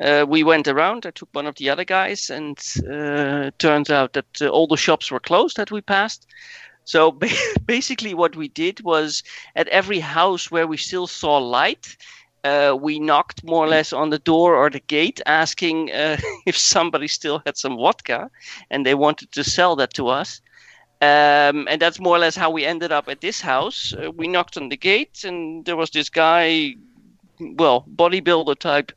[0.00, 1.06] Uh, we went around.
[1.06, 2.58] I took one of the other guys, and
[2.90, 6.26] uh, turns out that uh, all the shops were closed that we passed.
[6.84, 7.10] So
[7.66, 9.22] basically, what we did was
[9.56, 11.96] at every house where we still saw light,
[12.44, 16.16] uh, we knocked more or less on the door or the gate, asking uh,
[16.46, 18.30] if somebody still had some vodka,
[18.70, 20.40] and they wanted to sell that to us.
[21.00, 23.94] Um, and that's more or less how we ended up at this house.
[23.94, 26.74] Uh, we knocked on the gate, and there was this guy,
[27.40, 28.92] well, bodybuilder type,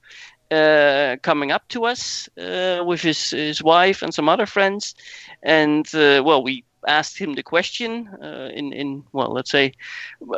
[0.52, 4.96] uh, coming up to us uh, with his his wife and some other friends,
[5.44, 9.74] and uh, well, we asked him the question uh, in in well, let's say,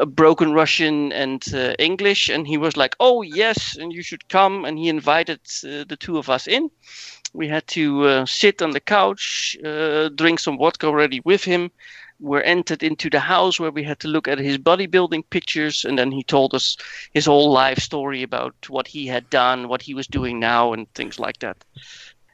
[0.08, 4.66] broken Russian and uh, English, and he was like, "Oh yes, and you should come,"
[4.66, 6.70] and he invited uh, the two of us in.
[7.34, 11.72] We had to uh, sit on the couch, uh, drink some vodka already with him.
[12.20, 15.98] We're entered into the house where we had to look at his bodybuilding pictures, and
[15.98, 16.78] then he told us
[17.14, 20.94] his whole life story about what he had done, what he was doing now, and
[20.94, 21.58] things like that.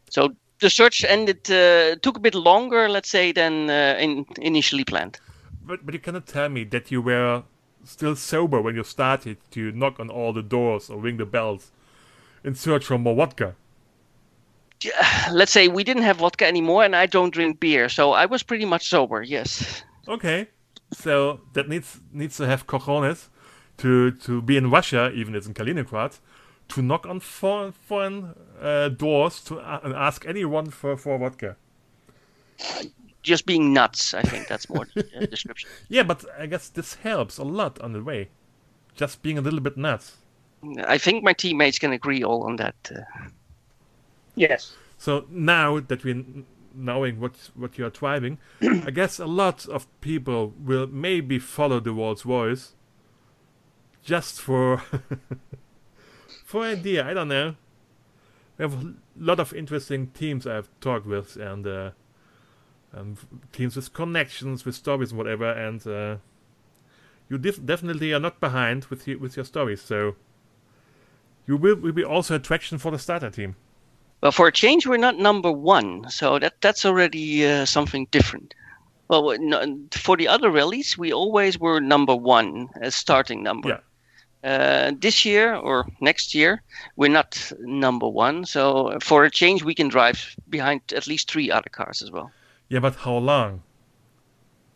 [0.09, 4.83] So the search ended uh, took a bit longer, let's say, than uh, in, initially
[4.83, 5.19] planned.
[5.65, 7.43] But but you cannot tell me that you were
[7.83, 11.71] still sober when you started to knock on all the doors or ring the bells
[12.43, 13.55] in search for more vodka.
[14.81, 18.25] Yeah, Let's say we didn't have vodka anymore, and I don't drink beer, so I
[18.25, 19.21] was pretty much sober.
[19.21, 19.83] Yes.
[20.07, 20.47] Okay,
[20.93, 23.27] so that needs needs to have cojones
[23.77, 26.19] to to be in Russia, even if it's in Kaliningrad,
[26.69, 31.55] to knock on foreign foreign uh, doors to uh, and ask anyone for for vodka.
[33.21, 35.69] Just being nuts, I think that's more uh, description.
[35.89, 38.29] Yeah, but I guess this helps a lot on the way.
[38.95, 40.17] Just being a little bit nuts.
[40.85, 42.75] I think my teammates can agree all on that.
[42.93, 43.29] Uh,
[44.35, 44.73] yes.
[44.97, 46.23] So now that we're
[46.73, 51.79] knowing what what you are driving, I guess a lot of people will maybe follow
[51.79, 52.73] the world's voice
[54.03, 54.83] just for
[56.49, 57.07] for idea.
[57.07, 57.53] I don't know.
[58.57, 61.91] We have a lot of interesting teams I've talked with, and uh,
[62.91, 63.17] and
[63.53, 65.51] teams with connections, with stories, and whatever.
[65.51, 66.15] And uh,
[67.29, 69.81] you def- definitely are not behind with your, with your stories.
[69.83, 70.15] So
[71.45, 73.55] you will, will be also attraction for the starter team.
[74.21, 78.55] Well, for a change, we're not number one, so that that's already uh, something different.
[79.07, 83.69] Well, no, for the other rallies, we always were number one as starting number.
[83.69, 83.79] Yeah.
[84.43, 86.61] Uh, this year or next year,
[86.95, 88.45] we're not number one.
[88.45, 92.31] So for a change, we can drive behind at least three other cars as well.
[92.69, 93.63] Yeah, but how long?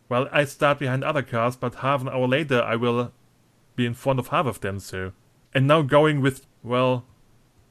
[0.08, 3.12] Well, I start behind other cars, but half an hour later I will
[3.74, 4.80] be in front of half of them.
[4.80, 5.12] So,
[5.54, 7.04] and now going with well,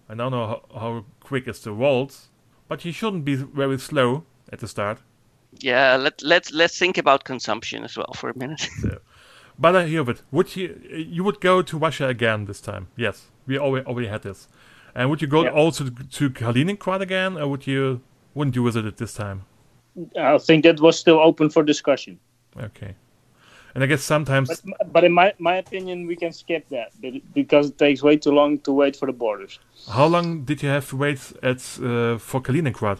[0.09, 2.29] I don't know how, how quick is the Waltz,
[2.67, 4.99] but he shouldn't be very slow at the start.
[5.59, 8.67] Yeah, let let let's think about consumption as well for a minute.
[8.81, 8.99] So,
[9.57, 10.21] but I hear of it.
[10.31, 10.79] Would you
[11.15, 12.87] you would go to Russia again this time?
[12.95, 14.47] Yes, we already already had this.
[14.95, 15.51] And would you go Yeah.
[15.63, 15.83] also
[16.17, 17.99] to Kaliningrad again, or would you
[18.35, 19.39] wouldn't you visit it this time?
[20.17, 22.19] I think that was still open for discussion.
[22.57, 22.95] Okay.
[23.75, 26.91] And I guess sometimes But, but in my, my opinion, we can skip that
[27.33, 29.59] because it takes way too long to wait for the borders.
[29.91, 32.99] how long did you have to wait at uh, for Kaliningrad?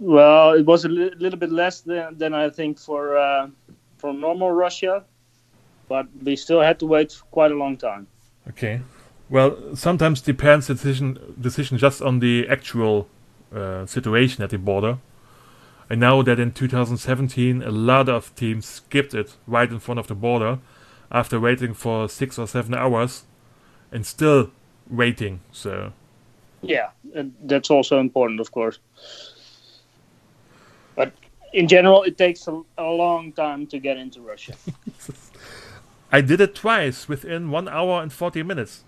[0.00, 3.48] Well, it was a li- little bit less than, than I think for uh,
[3.98, 5.04] for normal Russia,
[5.88, 8.06] but we still had to wait quite a long time.
[8.48, 8.80] Okay.
[9.28, 13.08] Well, sometimes depends decision decision just on the actual
[13.54, 14.98] uh, situation at the border.
[15.90, 20.06] I know that in 2017 a lot of teams skipped it right in front of
[20.06, 20.58] the border
[21.10, 23.24] after waiting for six or seven hours
[23.92, 24.50] and still
[24.90, 25.40] waiting.
[25.52, 25.92] So
[26.62, 26.90] Yeah,
[27.44, 28.78] that's also important, of course.
[30.94, 31.12] But
[31.52, 34.54] in general, it takes a, a long time to get into Russia.
[36.16, 38.84] I did it twice within one hour and 40 minutes.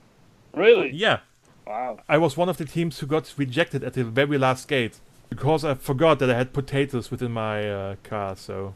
[0.54, 0.90] really?
[0.94, 1.18] Yeah.
[1.66, 1.98] Wow.
[2.08, 4.98] I was one of the teams who got rejected at the very last gate
[5.28, 8.34] because I forgot that I had potatoes within my uh, car.
[8.34, 8.72] So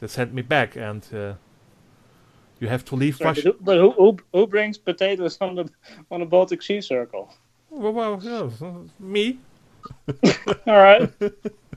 [0.00, 1.34] they sent me back, and uh,
[2.58, 3.54] you have to leave Sorry, Russia.
[3.60, 5.70] but who, who, who brings potatoes on the
[6.10, 7.32] on the Baltic Sea Circle?
[7.70, 9.38] Well, well, yeah, me.
[10.66, 11.08] All right.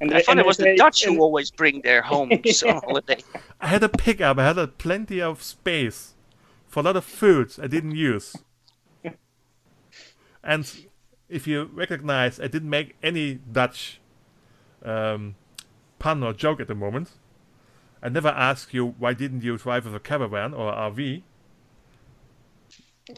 [0.00, 3.18] And I they- thought it was the Dutch who always bring their homes on holiday.
[3.60, 4.38] I had a pickup.
[4.38, 6.14] I had a plenty of space
[6.68, 8.36] for a lot of foods I didn't use.
[10.44, 10.86] and
[11.28, 14.00] if you recognize, I didn't make any Dutch
[14.84, 15.34] um,
[15.98, 17.10] pun or joke at the moment.
[18.02, 21.22] I never asked you why didn't you drive with a caravan or RV?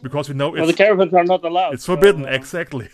[0.01, 1.75] Because we know Well, the caravans are not allowed.
[1.75, 2.89] it's so, forbidden, uh, exactly.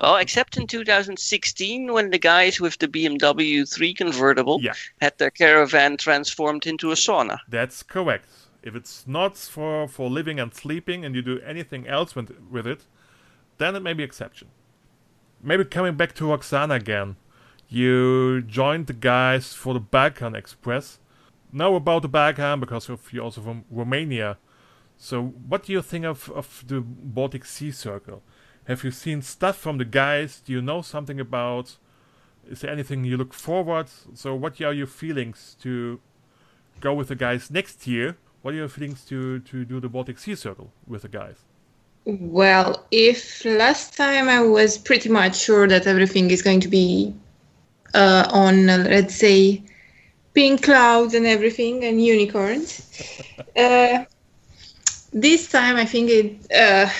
[0.00, 4.74] Well, except in 2016 when the guys with the BMW 3 convertible Yeah.
[5.00, 7.38] had their caravan transformed into a sauna.
[7.48, 8.28] That's correct.
[8.62, 12.66] If it's not for, for living and sleeping and you do anything else with, with
[12.66, 12.82] it,
[13.58, 14.48] then it may be exception.
[15.42, 17.16] Maybe coming back to Roxana again.
[17.68, 20.98] You joined the guys for the Balkan Express.
[21.52, 24.38] Now about the Balkan because of you're also from Romania.
[24.96, 28.22] So what do you think of, of the Baltic Sea Circle?
[28.68, 30.42] Have you seen stuff from the guys?
[30.44, 31.78] Do you know something about?
[32.50, 33.86] Is there anything you look forward?
[34.12, 35.98] So what are your feelings to
[36.78, 38.18] go with the guys next year?
[38.42, 41.36] What are your feelings to, to do the Baltic Sea Circle with the guys?
[42.04, 47.14] Well, if last time I was pretty much sure that everything is going to be
[47.94, 49.62] uh, on, uh, let's say,
[50.34, 52.86] pink clouds and everything and unicorns,
[53.56, 54.04] uh,
[55.10, 56.90] this time I think it uh,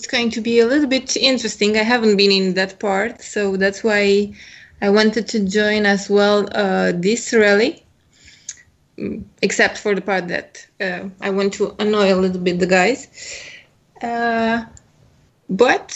[0.00, 1.76] it's going to be a little bit interesting.
[1.76, 4.32] I haven't been in that part, so that's why
[4.80, 7.84] I wanted to join as well uh, this rally.
[8.96, 12.66] Mm, Except for the part that uh, I want to annoy a little bit the
[12.66, 13.08] guys.
[14.00, 14.64] Uh,
[15.50, 15.92] but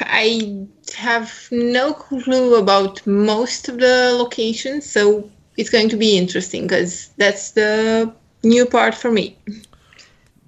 [0.00, 0.66] I
[0.96, 7.10] have no clue about most of the locations, so it's going to be interesting because
[7.18, 8.12] that's the
[8.42, 9.38] new part for me.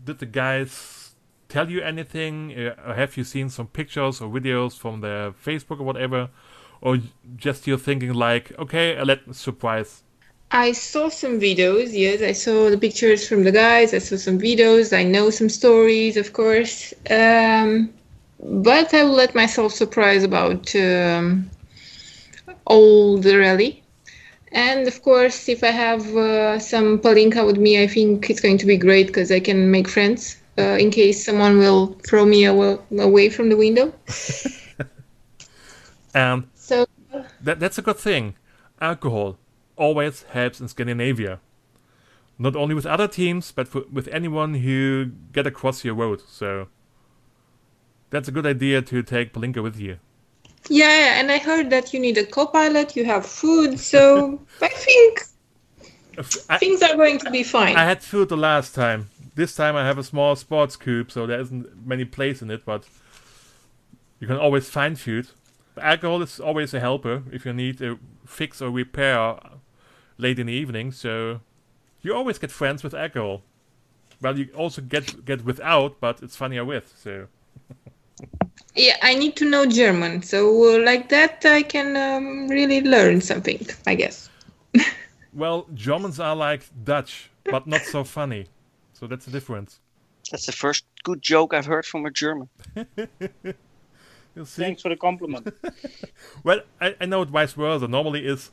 [0.05, 0.94] Did the guys
[1.55, 2.37] tell you anything?
[2.53, 6.29] Uh, have you seen some pictures or videos from their Facebook or whatever?
[6.81, 6.99] Or
[7.37, 10.03] just you're thinking like, okay, let surprise.
[10.51, 14.39] I saw some videos, yes, I saw the pictures from the guys, I saw some
[14.39, 16.93] videos, I know some stories, of course.
[17.11, 17.71] Um,
[18.41, 21.51] but I will let myself surprise about um,
[22.67, 23.83] all the rally.
[24.53, 28.59] And of course, if I have uh, some Palinka with me, I think it's going
[28.59, 32.47] to be great because I can make friends uh, in case someone will throw me
[32.47, 33.93] awa- away from the window.
[36.15, 36.87] And So,
[37.43, 38.37] that, that's a good thing.
[38.81, 39.37] Alcohol
[39.77, 41.41] always helps in Scandinavia.
[42.39, 46.23] Not only with other teams, but for, with anyone who get across your road.
[46.27, 46.69] So
[48.11, 49.99] that's a good idea to take Palinka with you.
[50.71, 54.69] yeah, and I heard that you need a co pilot, you have food, so I
[54.69, 55.21] think
[56.49, 57.77] I, things are going to be fine.
[57.77, 59.11] I had food the last time.
[59.35, 62.65] This time I have a small sports cube, so there isn't many place in it,
[62.65, 62.89] but
[64.21, 65.29] you can always find food.
[65.81, 69.39] Alcohol is always a helper if you need a fix or repair
[70.19, 71.41] late in the evening, so
[72.03, 73.43] You always get friends with alcohol.
[74.21, 76.93] Well, you also get get without, but it's funnier with.
[77.03, 77.29] So
[78.77, 80.39] Yeah, I need to know German, so
[80.77, 84.29] uh, like that I can um, really learn something, I guess.
[85.33, 88.47] well, Germans are like Dutch, but not so funny.
[88.95, 89.81] So that's the difference.
[90.31, 92.49] That's the first good joke I've heard from a German.
[94.37, 94.63] You see?
[94.63, 95.47] Thanks for the compliment.
[96.45, 97.87] Well, I, I know it vice versa.
[97.87, 98.51] Normally, is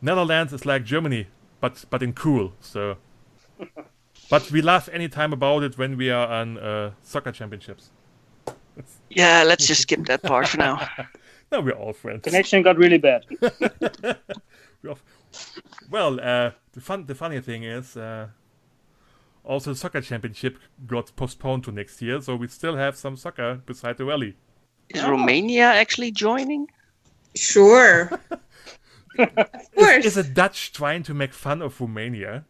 [0.00, 1.26] Netherlands is like Germany,
[1.60, 2.54] but but in cool.
[2.60, 2.96] So,
[4.30, 7.90] but we laugh anytime about it when we are on uh, soccer championships.
[9.10, 10.88] Yeah, let's just skip that part for now.
[11.50, 12.22] No, we're all friends.
[12.24, 13.26] Connection got really bad.
[14.82, 14.98] We're all-
[15.90, 18.28] Well, uh, the fun the funny thing is, uh,
[19.44, 23.60] also the soccer championship got postponed to next year, so we still have some soccer
[23.66, 24.36] beside the rally.
[24.88, 26.68] Is Romania actually joining?
[27.34, 28.10] Sure.
[29.18, 30.04] of course.
[30.04, 32.44] Is a Dutch trying to make fun of Romania?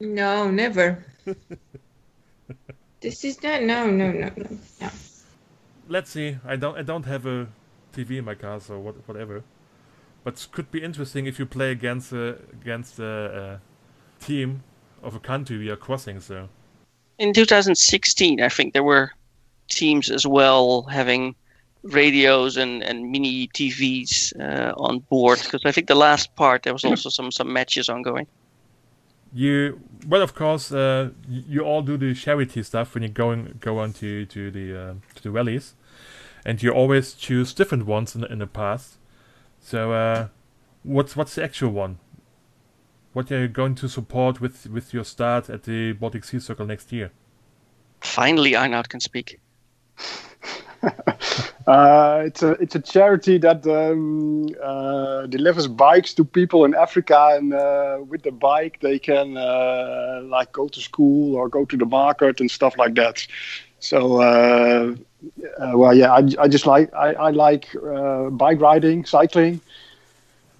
[0.00, 1.04] No, never.
[3.00, 3.62] this is not.
[3.62, 4.88] No, no, no, no, no.
[5.88, 6.38] let's see.
[6.44, 7.48] I don't I don't have a
[7.92, 9.44] TV in my car, so what, whatever.
[10.24, 13.60] But could be interesting if you play against a against a,
[14.20, 14.62] a team
[15.02, 16.20] of a country we are crossing.
[16.20, 16.48] So
[17.18, 19.10] In 2016, I think there were
[19.68, 21.34] teams as well having
[21.82, 26.72] radios and, and mini TVs uh, on board because I think the last part there
[26.72, 28.26] was also some some matches ongoing.
[29.32, 33.78] you well, of course, uh, you all do the charity stuff when you going go
[33.78, 35.74] on to to the uh, to the rallies,
[36.44, 38.96] and you always choose different ones in the, in the past.
[39.60, 40.28] So uh,
[40.82, 41.98] what's what's the actual one?
[43.12, 46.66] What are you going to support with with your start at the Baltic Sea Circle
[46.66, 47.10] next year?
[48.00, 49.40] Finally, Arnoud can speak.
[51.66, 57.28] Uh, it's a it's a charity that um, uh, delivers bikes to people in Africa,
[57.32, 61.76] and uh, with the bike they can uh, like go to school or go to
[61.76, 63.24] the market and stuff like that.
[63.78, 64.94] So, uh,
[65.58, 69.60] uh, well, yeah, I, I just like I, I like uh, bike riding, cycling,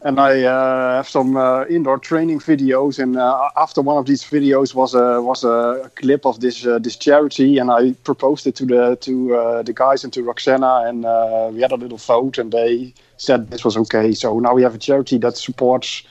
[0.02, 2.98] and I uh, have some uh, indoor training videos.
[2.98, 6.78] And uh, after one of these videos was a was a clip of this uh,
[6.78, 10.84] this charity, and I proposed it to the to uh, the guys and to Roxana,
[10.86, 14.12] and uh, we had a little vote, and they said this was okay.
[14.12, 16.02] So now we have a charity that supports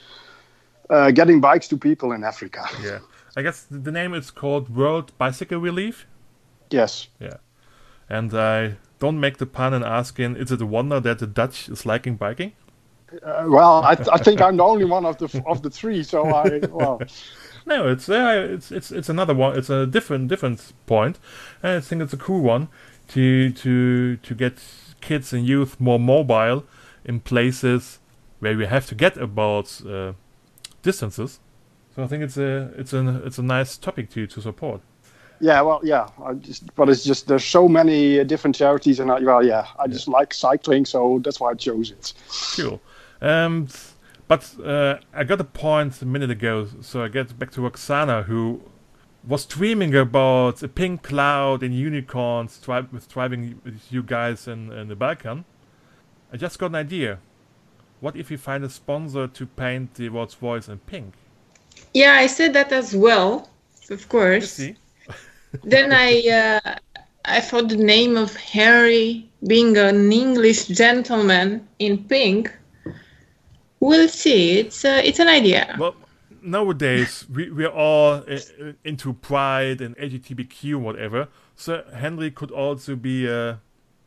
[0.88, 2.64] uh, getting bikes to people in Africa.
[2.82, 3.00] Yeah,
[3.36, 6.06] I guess the the name is called World Bicycle Relief.
[6.70, 7.08] Yes.
[7.18, 7.38] Yeah,
[8.08, 11.68] and I don't make the pun and asking, is it a wonder that the Dutch
[11.68, 12.52] is liking biking?
[13.22, 16.02] Uh, well, I, th- I think I'm the only one of the of the three.
[16.02, 17.00] So I well.
[17.66, 19.56] No, it's uh, it's it's it's another one.
[19.56, 21.18] It's a different different point,
[21.62, 22.68] and I think it's a cool one
[23.08, 24.62] to to to get
[25.00, 26.64] kids and youth more mobile
[27.04, 27.98] in places
[28.40, 30.14] where we have to get about uh,
[30.82, 31.38] distances.
[31.94, 34.80] So I think it's a it's a it's a nice topic to to support.
[35.40, 36.08] Yeah, well, yeah.
[36.22, 39.66] I just, but it's just there's so many uh, different charities, and I, well, yeah,
[39.78, 42.12] I just like cycling, so that's why I chose it.
[42.56, 42.80] Cool.
[43.20, 43.68] Um,
[44.28, 48.22] but uh, I got a point a minute ago, so I get back to Roxana,
[48.22, 48.62] who
[49.26, 54.72] was dreaming about a pink cloud and unicorns tri- with driving with you guys in,
[54.72, 55.44] in the Balkan.
[56.32, 57.18] I just got an idea.
[58.00, 61.14] What if we find a sponsor to paint the Rolls Royce in pink?
[61.92, 63.50] Yeah, I said that as well,
[63.90, 64.56] of course.
[65.64, 66.76] then I uh,
[67.24, 72.50] I thought the name of Harry being an English gentleman in pink.
[73.80, 74.58] We'll see.
[74.60, 75.74] It's uh, it's an idea.
[75.78, 75.96] Well,
[76.42, 81.28] nowadays we we're all uh, uh, into pride and LGBTQ whatever.
[81.56, 83.60] So Henry could also be a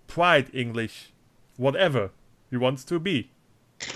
[0.08, 1.12] pride English,
[1.58, 2.12] whatever
[2.50, 3.32] he wants to be.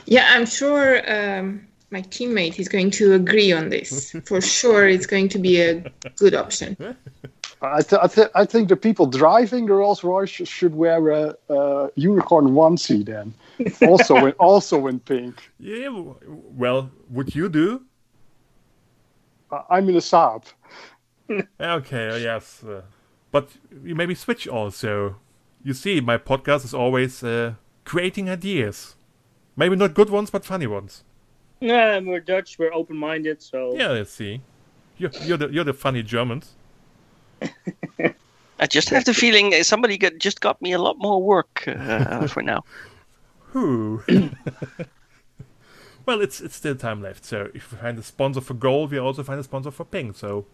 [0.05, 4.15] Yeah, I'm sure um, my teammate is going to agree on this.
[4.25, 6.75] For sure, it's going to be a good option.
[7.61, 11.35] I, th- I, th- I think the people driving the Rolls Royce should wear a,
[11.49, 13.33] a unicorn onesie then,
[13.89, 15.49] also in also in pink.
[15.59, 15.89] Yeah.
[16.27, 17.81] Well, would you do?
[19.51, 20.43] I- I'm in a Saab.
[21.59, 22.09] Okay.
[22.09, 22.63] uh, Yes.
[22.63, 22.81] Uh,
[23.31, 23.49] but
[23.83, 25.15] you maybe switch also.
[25.63, 28.95] You see, my podcast is always uh, creating ideas.
[29.55, 31.03] Maybe not good ones, but funny ones.
[31.59, 32.57] Yeah, we're Dutch.
[32.59, 33.89] We're open-minded, so Yeah.
[33.89, 34.41] Let's see.
[34.97, 36.55] You're, you're the you're the funny Germans.
[38.59, 42.27] I just have the feeling somebody got, just got me a lot more work uh,
[42.27, 42.63] for now.
[43.51, 44.01] Who?
[46.05, 47.23] well, it's it's still time left.
[47.25, 50.17] So if we find a sponsor for gold, we also find a sponsor for pink.
[50.17, 50.45] So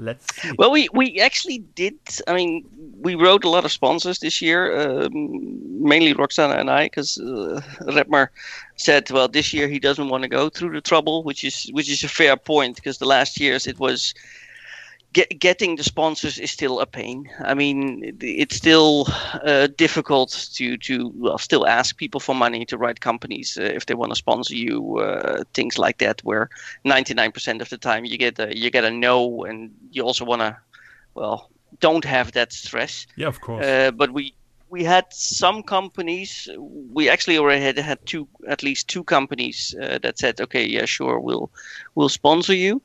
[0.00, 0.50] Let's see.
[0.56, 1.94] Well, we, we actually did.
[2.26, 2.64] I mean,
[3.00, 7.60] we wrote a lot of sponsors this year, um, mainly Roxana and I, because uh,
[7.82, 8.28] Redmer
[8.76, 11.90] said, well, this year he doesn't want to go through the trouble, which is which
[11.90, 14.14] is a fair point, because the last years it was
[15.12, 17.28] get, getting the sponsors is still a pain.
[17.40, 19.06] I mean, it's still
[19.44, 23.86] uh, difficult to to well, still ask people for money to write companies uh, if
[23.86, 26.20] they want to sponsor you, uh, things like that.
[26.24, 26.48] Where
[26.84, 30.40] 99% of the time you get a you get a no, and you also want
[30.40, 30.56] to,
[31.14, 31.50] well,
[31.80, 33.06] don't have that stress.
[33.16, 33.64] yeah, of course.
[33.64, 34.34] Uh, but we
[34.70, 36.48] we had some companies.
[36.92, 40.86] We actually already had had two, at least two companies uh, that said, "Okay, yeah,
[40.86, 41.50] sure, we'll
[41.94, 42.80] we'll sponsor you."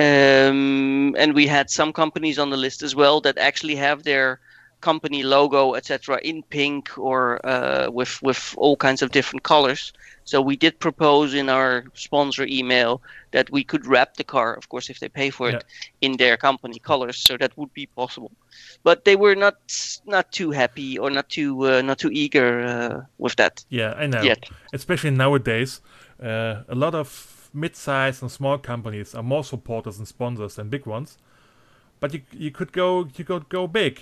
[0.00, 4.40] Um, and we had some companies on the list as well that actually have their
[4.82, 9.92] company logo, etc., in pink or uh, with with all kinds of different colors.
[10.24, 13.00] So we did propose in our sponsor email
[13.32, 15.64] that we could wrap the car, of course, if they pay for it,
[16.00, 17.16] in their company colors.
[17.16, 18.30] So that would be possible.
[18.82, 19.56] But they were not
[20.06, 24.06] not too happy or not too uh, not too eager uh, with that yeah, I
[24.06, 24.22] know.
[24.22, 24.50] yet.
[24.72, 25.80] Especially nowadays,
[26.22, 30.86] uh, a lot of mid-sized and small companies are more supporters and sponsors than big
[30.86, 31.18] ones.
[32.00, 34.00] But you you could go you could go big,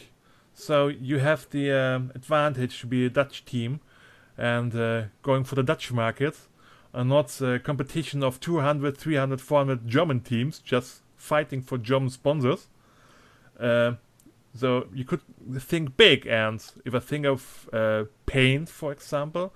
[0.54, 3.80] so you have the um, advantage to be a Dutch team,
[4.38, 6.38] and uh, going for the Dutch market,
[6.92, 12.68] and not a competition of 200, 300, 400 German teams just fighting for German sponsors.
[13.58, 13.92] Uh,
[14.54, 15.20] so you could
[15.58, 19.52] think big, and if I think of uh, paint, for example,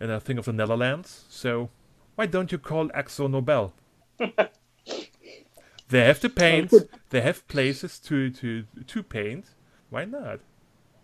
[0.00, 1.70] and I think of the Netherlands, so
[2.14, 3.72] why don't you call Akzo Nobel?
[4.18, 6.72] they have the paint,
[7.10, 9.46] they have places to, to to paint.
[9.90, 10.40] Why not?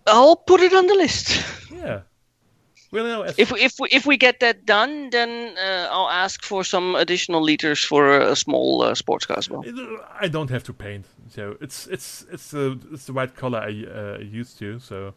[0.06, 1.44] I'll put it on the list.
[1.70, 2.00] Yeah.
[2.90, 6.42] Well, no, as, If if we, if we get that done, then uh, I'll ask
[6.42, 9.62] for some additional liters for a small uh, sports car as well.
[10.18, 13.84] I don't have to paint, so it's it's it's the it's the white color I
[13.84, 14.78] uh, used to.
[14.78, 15.14] So M-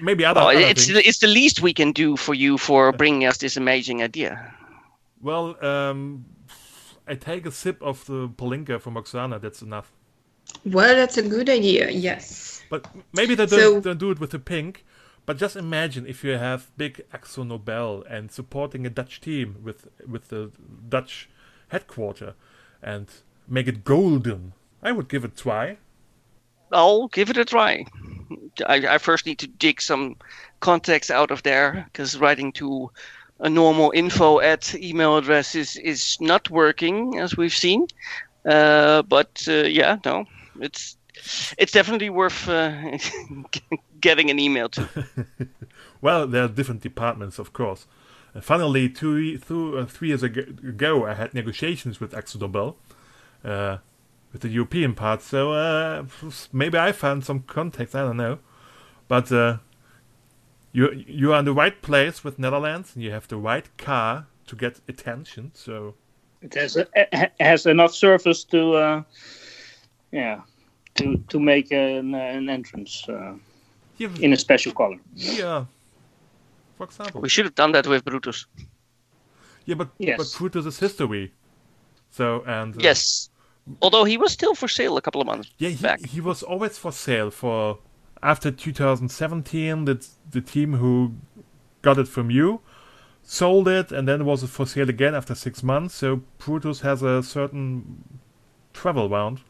[0.00, 0.94] maybe other, Oh, other it's things.
[0.94, 4.54] the, it's the least we can do for you for bringing us this amazing idea.
[5.20, 6.24] Well, um,
[7.06, 9.38] I take a sip of the Palinka from Roxana.
[9.38, 9.92] That's enough.
[10.64, 11.90] Well, that's a good idea.
[11.90, 12.62] Yes.
[12.68, 14.84] But maybe they don't, So- don't do it with the pink.
[15.24, 19.86] But just imagine if you have big Akzo Nobel and supporting a Dutch team with
[20.04, 20.50] with the
[20.88, 21.30] Dutch
[21.68, 22.34] headquarter
[22.82, 23.06] and
[23.46, 24.52] make it golden.
[24.82, 25.76] I would give it a try.
[26.72, 27.86] I'll give it a try.
[28.66, 30.16] I, I first need to dig some
[30.60, 32.90] context out of there because writing to
[33.40, 37.86] a normal info at email address is, is not working as we've seen.
[38.44, 40.26] Uh, but uh, yeah, no,
[40.60, 40.96] it's
[41.58, 42.98] it's definitely worth uh,
[44.00, 44.88] getting an email to.
[46.02, 47.86] Well, there are different departments, of course.
[48.34, 52.76] Uh, funnily, two, two uh, three years ago, I had negotiations with Akzo Nobel,
[53.44, 53.78] uh,
[54.32, 55.22] with the European part.
[55.22, 56.04] So uh,
[56.52, 57.94] maybe I found some context.
[57.94, 58.38] I don't know,
[59.08, 59.58] but uh,
[60.72, 64.26] you you are in the right place with Netherlands, and you have the right car
[64.46, 65.50] to get attention.
[65.54, 65.94] So
[66.42, 69.02] It has a, it has enough surface to, uh,
[70.12, 70.40] yeah,
[70.94, 73.34] to to make an, an entrance uh,
[73.98, 74.98] yeah, in a special color.
[75.14, 75.66] yeah.
[76.76, 78.46] For example, We should have done that with Brutus.
[79.66, 80.16] yeah, but Yes.
[80.18, 81.32] but Brutus is history.
[82.10, 83.30] So and uh, Yes.
[83.80, 86.04] Although he was still for sale a couple of months Yeah, he, back.
[86.06, 87.78] he was always for sale for
[88.22, 89.84] after 2017.
[89.84, 91.14] That's the team who
[91.82, 92.60] got it from you,
[93.22, 95.94] sold it, and then it was for sale again after six months.
[95.94, 98.04] So Brutus has a certain
[98.72, 99.40] travel round.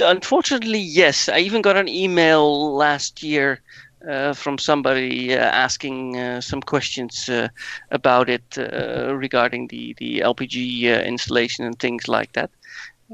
[0.00, 1.28] Unfortunately, yes.
[1.28, 3.60] I even got an email last year
[4.08, 7.48] uh, from somebody uh, asking uh, some questions uh,
[7.90, 12.50] about it uh, regarding the the LPG uh, installation and things like that.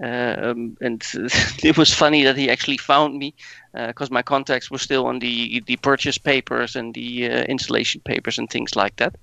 [0.02, 1.02] Um, and
[1.62, 3.34] it was funny that he actually found me
[3.72, 8.38] because my contacts were still on the the purchase papers and the uh, installation papers
[8.38, 9.14] and things like that.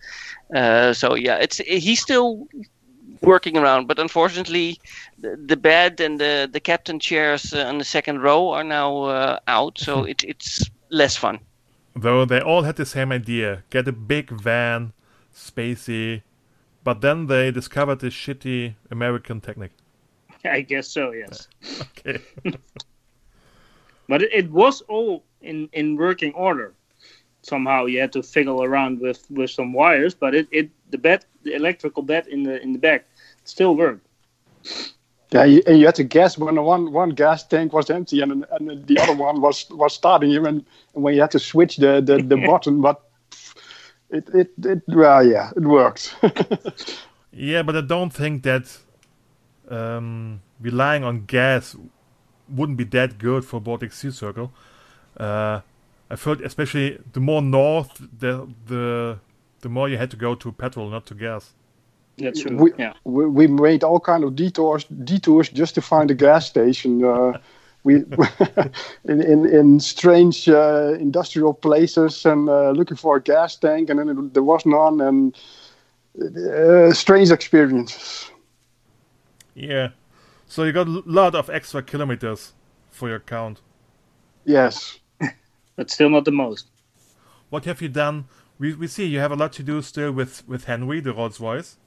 [0.54, 2.48] Uh, so yeah, it's he's still
[3.22, 4.80] working around, but unfortunately,
[5.20, 9.04] the, the bed and the the captain chairs uh, on the second row are now
[9.04, 11.40] uh, out, so it, it's less fun.
[11.96, 14.94] Though they all had the same idea get a big van,
[15.36, 16.24] spacey.
[16.84, 19.72] But then they discovered this shitty American technique.
[20.50, 21.12] I guess so.
[21.12, 21.48] Yes,
[21.82, 22.22] Okay.
[24.10, 26.74] but it, it was all in in working order.
[27.42, 31.26] Somehow you had to fiddle around with with some wires, but it, it the bed
[31.44, 33.06] the electrical bed in the in the back
[33.44, 34.06] still worked.
[35.32, 38.22] Yeah, you, and you had to guess when the one one gas tank was empty
[38.22, 40.64] and and the other one was was starting you, and,
[40.94, 43.02] and when you had to switch the the, the button, but
[44.10, 46.16] it it it well yeah it worked.
[47.36, 48.78] Yeah, but I don't think that
[49.70, 51.76] um, relying on gas
[52.50, 54.52] wouldn't be that good for Baltic Sea Circle.
[55.18, 55.62] Uh,
[56.10, 59.20] I felt especially the more north, the the
[59.62, 61.54] the more you had to go to petrol, not to gas.
[62.18, 62.56] That's true.
[62.56, 62.94] We, yeah.
[63.06, 67.04] we, we made all kind of detours detours just to find a gas station.
[67.04, 67.40] Uh,
[67.84, 67.96] we
[69.06, 74.00] in, in in strange uh, industrial places and uh, looking for a gas tank, and
[74.00, 75.36] then it, there was none, and
[76.22, 78.30] uh, strange experiences.
[79.56, 79.90] Yeah.
[80.48, 82.54] So you got a lot of extra kilometers
[82.92, 83.62] for your count.
[84.46, 85.00] Yes.
[85.76, 86.68] But still not the most.
[87.50, 88.26] What have you done?
[88.60, 91.40] We, we see you have a lot to do still with, with Henry, the Rolls
[91.40, 91.78] Royce.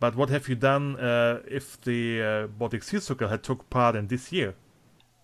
[0.00, 3.96] But what have you done uh, if the uh, Baltic Sea Circle had took part
[3.96, 4.54] in this year?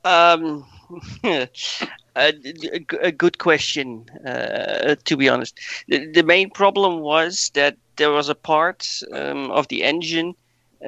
[0.05, 0.67] Um,
[1.25, 1.49] a,
[2.17, 5.59] a good question, uh, to be honest.
[5.89, 10.35] The, the, main problem was that there was a part um, of the engine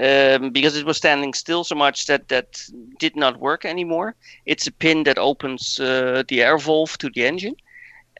[0.00, 2.60] um, because it was standing still so much that that
[2.98, 4.14] did not work anymore.
[4.46, 7.56] It's a pin that opens uh, the air valve to the engine,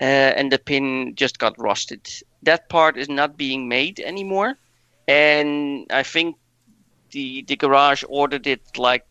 [0.00, 0.04] uh,
[0.38, 2.08] and the pin just got rusted.
[2.42, 4.56] That part is not being made anymore,
[5.08, 6.36] and I think
[7.12, 9.04] the the garage ordered it like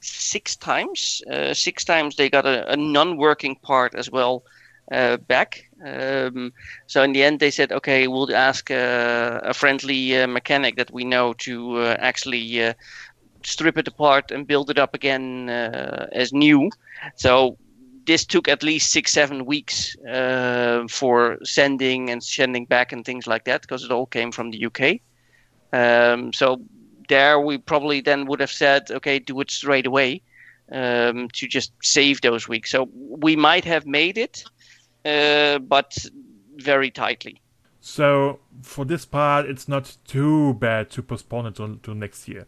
[0.00, 1.22] six times.
[1.30, 4.42] Uh, six times they got a, a non-working part as well
[4.92, 5.68] uh, back.
[5.84, 6.52] Um,
[6.86, 10.92] so in the end, they said, okay, we'll ask uh, a friendly uh, mechanic that
[10.92, 12.74] we know to uh, actually uh,
[13.44, 16.70] strip it apart and build it up again as new.
[17.16, 17.56] So
[18.06, 19.96] this took at least six, seven weeks
[20.88, 24.58] for sending and sending back and things like that because it all came from the
[24.58, 25.00] UK.
[25.72, 26.62] Um, so
[27.08, 30.22] there we probably then would have said, okay, do it straight away
[30.70, 32.70] um, to just save those weeks.
[32.70, 34.61] So we might have made it, uh,
[35.04, 35.96] but
[36.56, 37.40] very tightly.
[37.80, 42.46] So for this part, it's not too bad to postpone it to, to next year.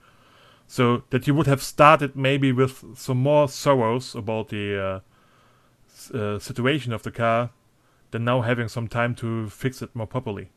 [0.66, 5.02] So that you would have started maybe with some more sorrows about the
[6.12, 7.50] uh, uh, situation of the car,
[8.12, 10.50] than now having some time to fix it more properly.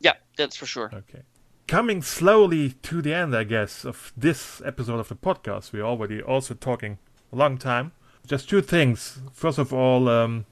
[0.00, 0.90] Yeah, that's for sure.
[0.92, 1.22] Okay
[1.66, 5.72] coming slowly to the end, I guess, of this episode of the podcast.
[5.72, 6.98] We're already also talking
[7.32, 7.92] a long time.
[8.26, 9.20] Just two things.
[9.32, 10.46] First of all, um,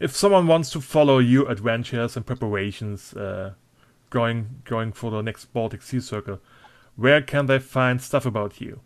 [0.00, 3.52] if someone wants to follow your adventures and preparations, uh,
[4.08, 6.40] going going for the next Baltic Sea Circle,
[6.96, 8.80] where can they find stuff about you?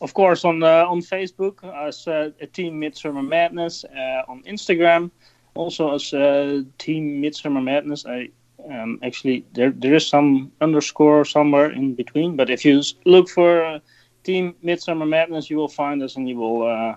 [0.00, 5.10] Of course, on uh, on Facebook as uh, Team Midsummer Madness, uh, on Instagram,
[5.54, 8.06] also as uh, Team Midsummer Madness.
[8.06, 8.30] I
[8.70, 13.64] um, actually, there there is some underscore somewhere in between, but if you look for
[13.64, 13.78] uh,
[14.24, 16.96] Team Midsummer Madness, you will find us and you will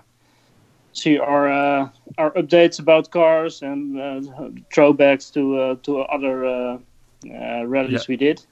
[0.92, 1.88] see our uh,
[2.18, 4.20] our updates about cars and uh,
[4.72, 6.78] throwbacks to uh, to other uh,
[7.66, 8.08] rallies yeah.
[8.08, 8.42] we did.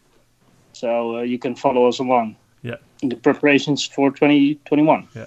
[0.72, 2.36] So you can follow us along.
[2.62, 2.76] Yeah.
[3.02, 5.08] In the preparations for 2021.
[5.14, 5.26] Yeah.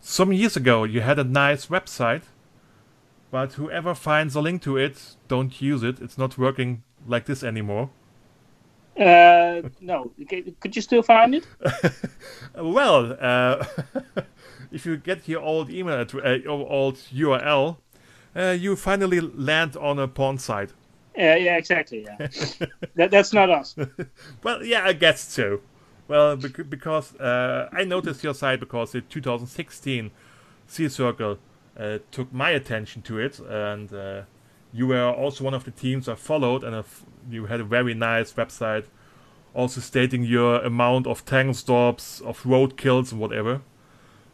[0.00, 2.22] Some years ago, you had a nice website,
[3.30, 6.00] but whoever finds a link to it, don't use it.
[6.00, 7.90] It's not working like this anymore?
[8.98, 10.10] Uh, no.
[10.60, 11.46] Could you still find it?
[12.54, 13.64] well, uh,
[14.72, 17.76] if you get your old email address, uh, old URL,
[18.36, 20.72] uh, you finally land on a porn site.
[21.16, 22.04] Yeah, yeah, exactly.
[22.04, 22.16] Yeah,
[22.94, 23.74] that, that's not us.
[24.42, 25.60] well, yeah, I guess so.
[26.08, 30.10] Well, because uh, I noticed your site because in 2016,
[30.66, 31.38] Sea Circle
[31.78, 34.22] uh, took my attention to it, and uh,
[34.72, 36.84] you were also one of the teams I followed, and
[37.30, 38.86] you had a very nice website,
[39.54, 43.60] also stating your amount of tank stops, of road kills, and whatever.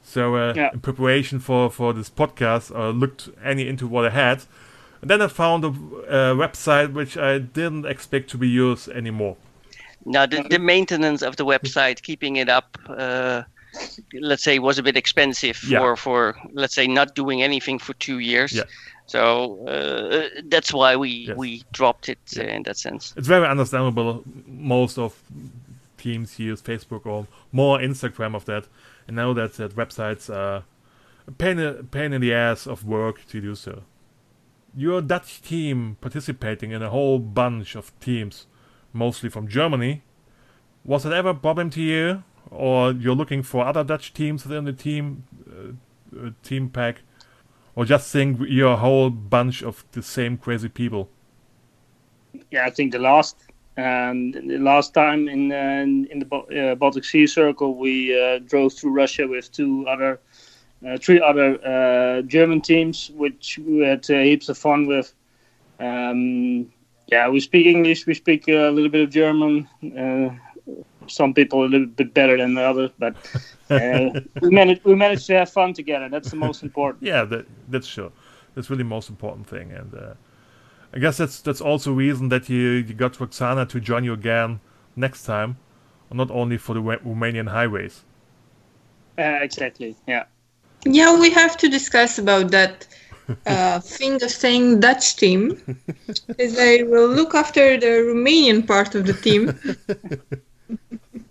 [0.06, 0.70] So, uh, yeah.
[0.72, 4.44] in preparation for for this podcast, I looked any into what I had,
[5.02, 9.36] and then I found a, a website which I didn't expect to be used anymore.
[10.04, 12.78] Now, the, the maintenance of the website, keeping it up.
[12.88, 13.42] Uh
[14.14, 15.78] let's say was a bit expensive yeah.
[15.78, 18.62] for for let's say not doing anything for two years yeah.
[19.06, 21.36] So uh, that's why we yes.
[21.36, 22.56] we dropped it yeah.
[22.56, 23.14] in that sense.
[23.16, 24.24] It's very understandable.
[24.46, 25.16] Most of
[25.96, 28.64] teams use Facebook or more Instagram of that,
[29.06, 30.64] and now that that websites are
[31.26, 33.82] a pain, a pain in the ass of work to do so.
[34.74, 38.46] Your Dutch team participating in a whole bunch of teams,
[38.92, 40.02] mostly from Germany.
[40.84, 44.64] Was it ever a problem to you, or you're looking for other Dutch teams within
[44.64, 47.00] the team uh, uh team pack?
[47.76, 51.10] or just think you're a whole bunch of the same crazy people?
[52.50, 53.36] Yeah, I think the last
[53.76, 58.72] and the last time in uh, in the uh, Baltic Sea Circle, we uh, drove
[58.72, 60.18] through Russia with two other,
[60.86, 65.12] uh, three other uh, German teams, which we had uh, heaps of fun with.
[65.78, 66.72] Um,
[67.08, 69.68] yeah, we speak English, we speak a little bit of German.
[71.06, 73.14] some people a little bit better than the others, but
[73.70, 76.08] uh, we managed we managed to have fun together.
[76.08, 77.04] That's the most important.
[77.04, 78.10] Yeah, that, that's sure.
[78.54, 79.70] That's really the most important thing.
[79.72, 80.14] And uh,
[80.92, 84.12] I guess that's that's also a reason that you, you got Roxana to join you
[84.12, 84.60] again
[84.94, 85.58] next time,
[86.12, 88.02] not only for the Wa- Romanian highways.
[89.18, 89.96] Uh, exactly.
[90.06, 90.24] Yeah.
[90.84, 92.86] Yeah, we have to discuss about that
[93.46, 95.60] uh, thing of saying Dutch team,
[96.28, 99.58] because I will look after the Romanian part of the team.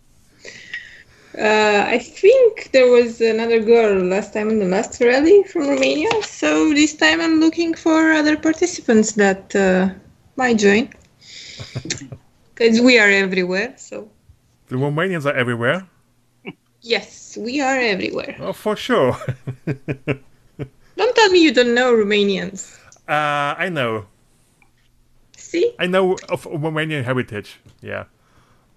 [1.38, 6.10] Uh, I think there was another girl last time in the last rally from Romania,
[6.24, 9.90] so this time I'm looking for other participants that uh,
[10.38, 10.90] might join.
[12.56, 14.10] Because we are everywhere, so
[14.70, 15.86] The Romanians are everywhere.
[16.82, 18.38] yes, we are everywhere.
[18.40, 19.18] Oh, for sure.
[20.98, 22.80] Don't tell me you don't know Romanians.
[23.10, 24.06] uh, I know.
[25.36, 25.74] See?
[25.80, 27.60] I know of Romanian heritage.
[27.82, 28.06] Yeah.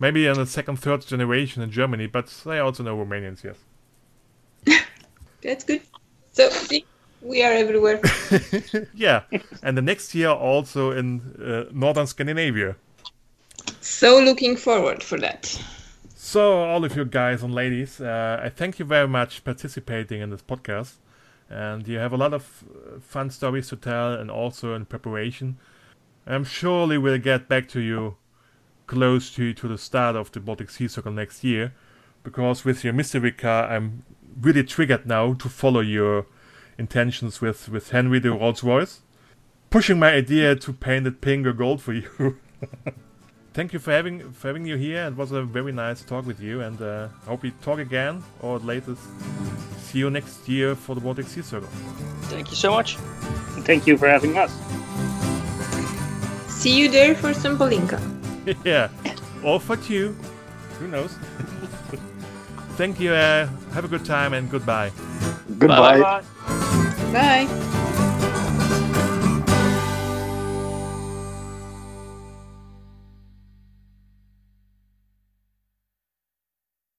[0.00, 3.56] Maybe in the second, third generation in Germany, but I also know Romanians, yes.
[5.42, 5.82] That's good.
[6.32, 6.84] So, see,
[7.20, 8.00] we are everywhere.
[8.94, 9.22] yeah.
[9.62, 12.76] and the next year also in uh, northern Scandinavia.
[13.80, 15.60] so, looking forward for that.
[16.14, 20.30] So, all of you guys and ladies, uh, I thank you very much participating in
[20.30, 20.94] this podcast.
[21.50, 25.56] And you have a lot of uh, fun stories to tell and also in preparation.
[26.26, 28.17] I'm surely will get back to you
[28.88, 31.72] close to, to the start of the Baltic Sea Circle next year.
[32.24, 34.02] Because with your mystery car, I'm
[34.40, 36.26] really triggered now to follow your
[36.76, 39.02] intentions with, with Henry the Rolls Royce.
[39.70, 42.38] Pushing my idea to paint it pink or gold for you.
[43.52, 45.04] thank you for having for having you here.
[45.04, 48.56] It was a very nice talk with you, and uh, hope we talk again, or
[48.56, 49.02] at latest
[49.88, 51.68] see you next year for the Baltic Sea Circle.
[52.30, 52.96] Thank you so much.
[53.66, 54.52] Thank you for having us.
[56.48, 58.17] See you there for some Palinka.
[58.64, 58.88] yeah,
[59.42, 60.16] or for two.
[60.78, 61.12] Who knows?
[62.76, 63.12] Thank you.
[63.12, 64.92] Uh, have a good time and goodbye.
[65.58, 66.00] Goodbye.
[66.00, 66.22] Bye.
[67.12, 67.74] Bye.